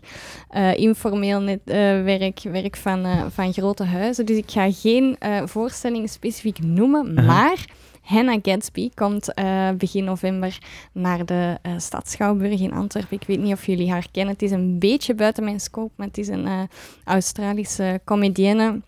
[0.76, 1.60] informeel net,
[2.04, 4.26] werk, werk van, van grote huizen.
[4.26, 7.66] Dus ik ga geen eh, voorstelling specifiek noemen, maar
[8.06, 10.58] Hannah Gatsby komt eh, begin november
[10.92, 13.18] naar de eh Stadschouwburg in Antwerpen.
[13.22, 14.34] Ik weet niet of jullie haar kennen.
[14.34, 16.60] Het is een beetje buiten mijn scope, maar het is een eh,
[17.04, 18.82] Australische comedienne.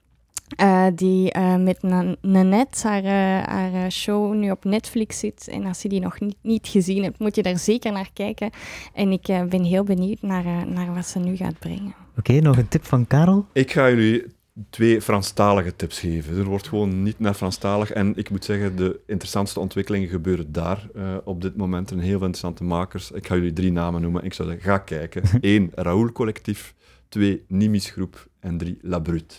[0.58, 5.48] eh, die eh, met Na- Nanette, haar, eh, haar show, nu op Netflix zit.
[5.52, 8.50] En als je die nog niet, niet gezien hebt, moet je daar zeker naar kijken.
[8.94, 11.96] En ik eh, ben heel benieuwd naar, naar wat ze nu gaat brengen.
[12.18, 13.46] Oké, nog een tip van Karel?
[13.54, 14.24] Ik ga jullie
[14.70, 16.38] twee Franstalige tips geven.
[16.38, 17.92] Er wordt gewoon niet naar Franstalig.
[17.92, 21.92] En ik moet zeggen, de interessantste ontwikkelingen gebeuren daar eh, op dit moment.
[21.92, 23.12] Een heel veel interessante makers.
[23.12, 24.24] Ik ga jullie drie namen noemen.
[24.24, 25.24] Ik zou zeggen, ga kijken.
[25.42, 26.76] Eén, Raoul Collectief.
[27.10, 28.28] Twee, Nimis Groep.
[28.40, 29.36] En drie, La Brute.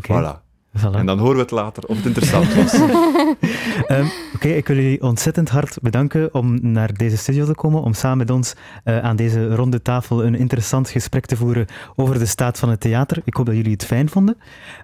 [0.00, 0.47] Voilà.
[0.76, 0.94] Voilà.
[0.94, 2.72] En dan horen we het later of het interessant was.
[3.86, 7.94] Ehm, Oké, ik wil jullie ontzettend hard bedanken om naar deze studio te komen, om
[7.94, 8.54] samen met ons
[8.84, 11.66] eh, aan deze ronde tafel een interessant gesprek te voeren
[11.96, 13.20] over de staat van het theater.
[13.24, 14.36] Ik hoop dat jullie het fijn vonden.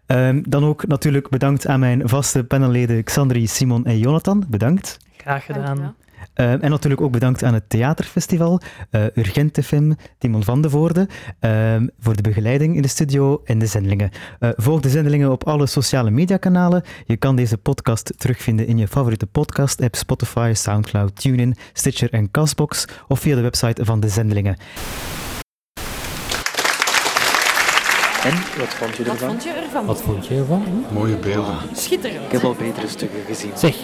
[0.07, 4.45] Ehm, dan ook natuurlijk bedankt aan mijn vaste panelleden Xandri, Simon en Jonathan.
[4.49, 4.99] Bedankt.
[5.17, 5.95] Graag gedaan.
[6.35, 8.61] Ehm, en natuurlijk ook bedankt aan het Theaterfestival,
[8.91, 11.09] eh Urgent FM, Timon van de Voorde,
[11.41, 14.11] ehm, voor de begeleiding in de studio en de zendelingen.
[14.39, 16.83] Eh, volg de zendelingen op alle sociale mediakanalen.
[17.07, 22.85] Je kan deze podcast terugvinden in je favoriete podcast-app Spotify, Soundcloud, TuneIn, Stitcher en Castbox
[23.09, 24.57] of via de website van de zendelingen.
[28.25, 29.37] En, wat vond je ervan?
[29.45, 29.87] je ervan?
[29.87, 30.85] Wat vond je ervan?
[30.93, 31.57] Mooie beelden.
[31.73, 32.25] Schitterend.
[32.25, 33.51] Ik heb al betere stukken gezien.
[33.57, 33.77] Zeg,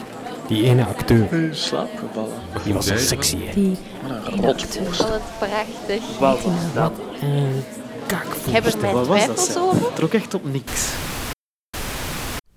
[0.50, 2.32] die ene acteur, Slaapgevallen.
[2.64, 3.52] die was zo sexy, hè?
[3.54, 3.76] Die
[4.08, 4.98] Wat een rotvoorst.
[5.08, 6.18] Wat prachtig.
[6.18, 6.92] Wat was dat?
[7.22, 7.62] Een
[8.06, 8.52] kakvoer.
[8.52, 9.36] Hebben er mijn Wat was dat?
[9.36, 9.82] twijfels over?
[9.86, 10.92] Het trok echt op niks.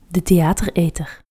[0.07, 1.21] De theatereter.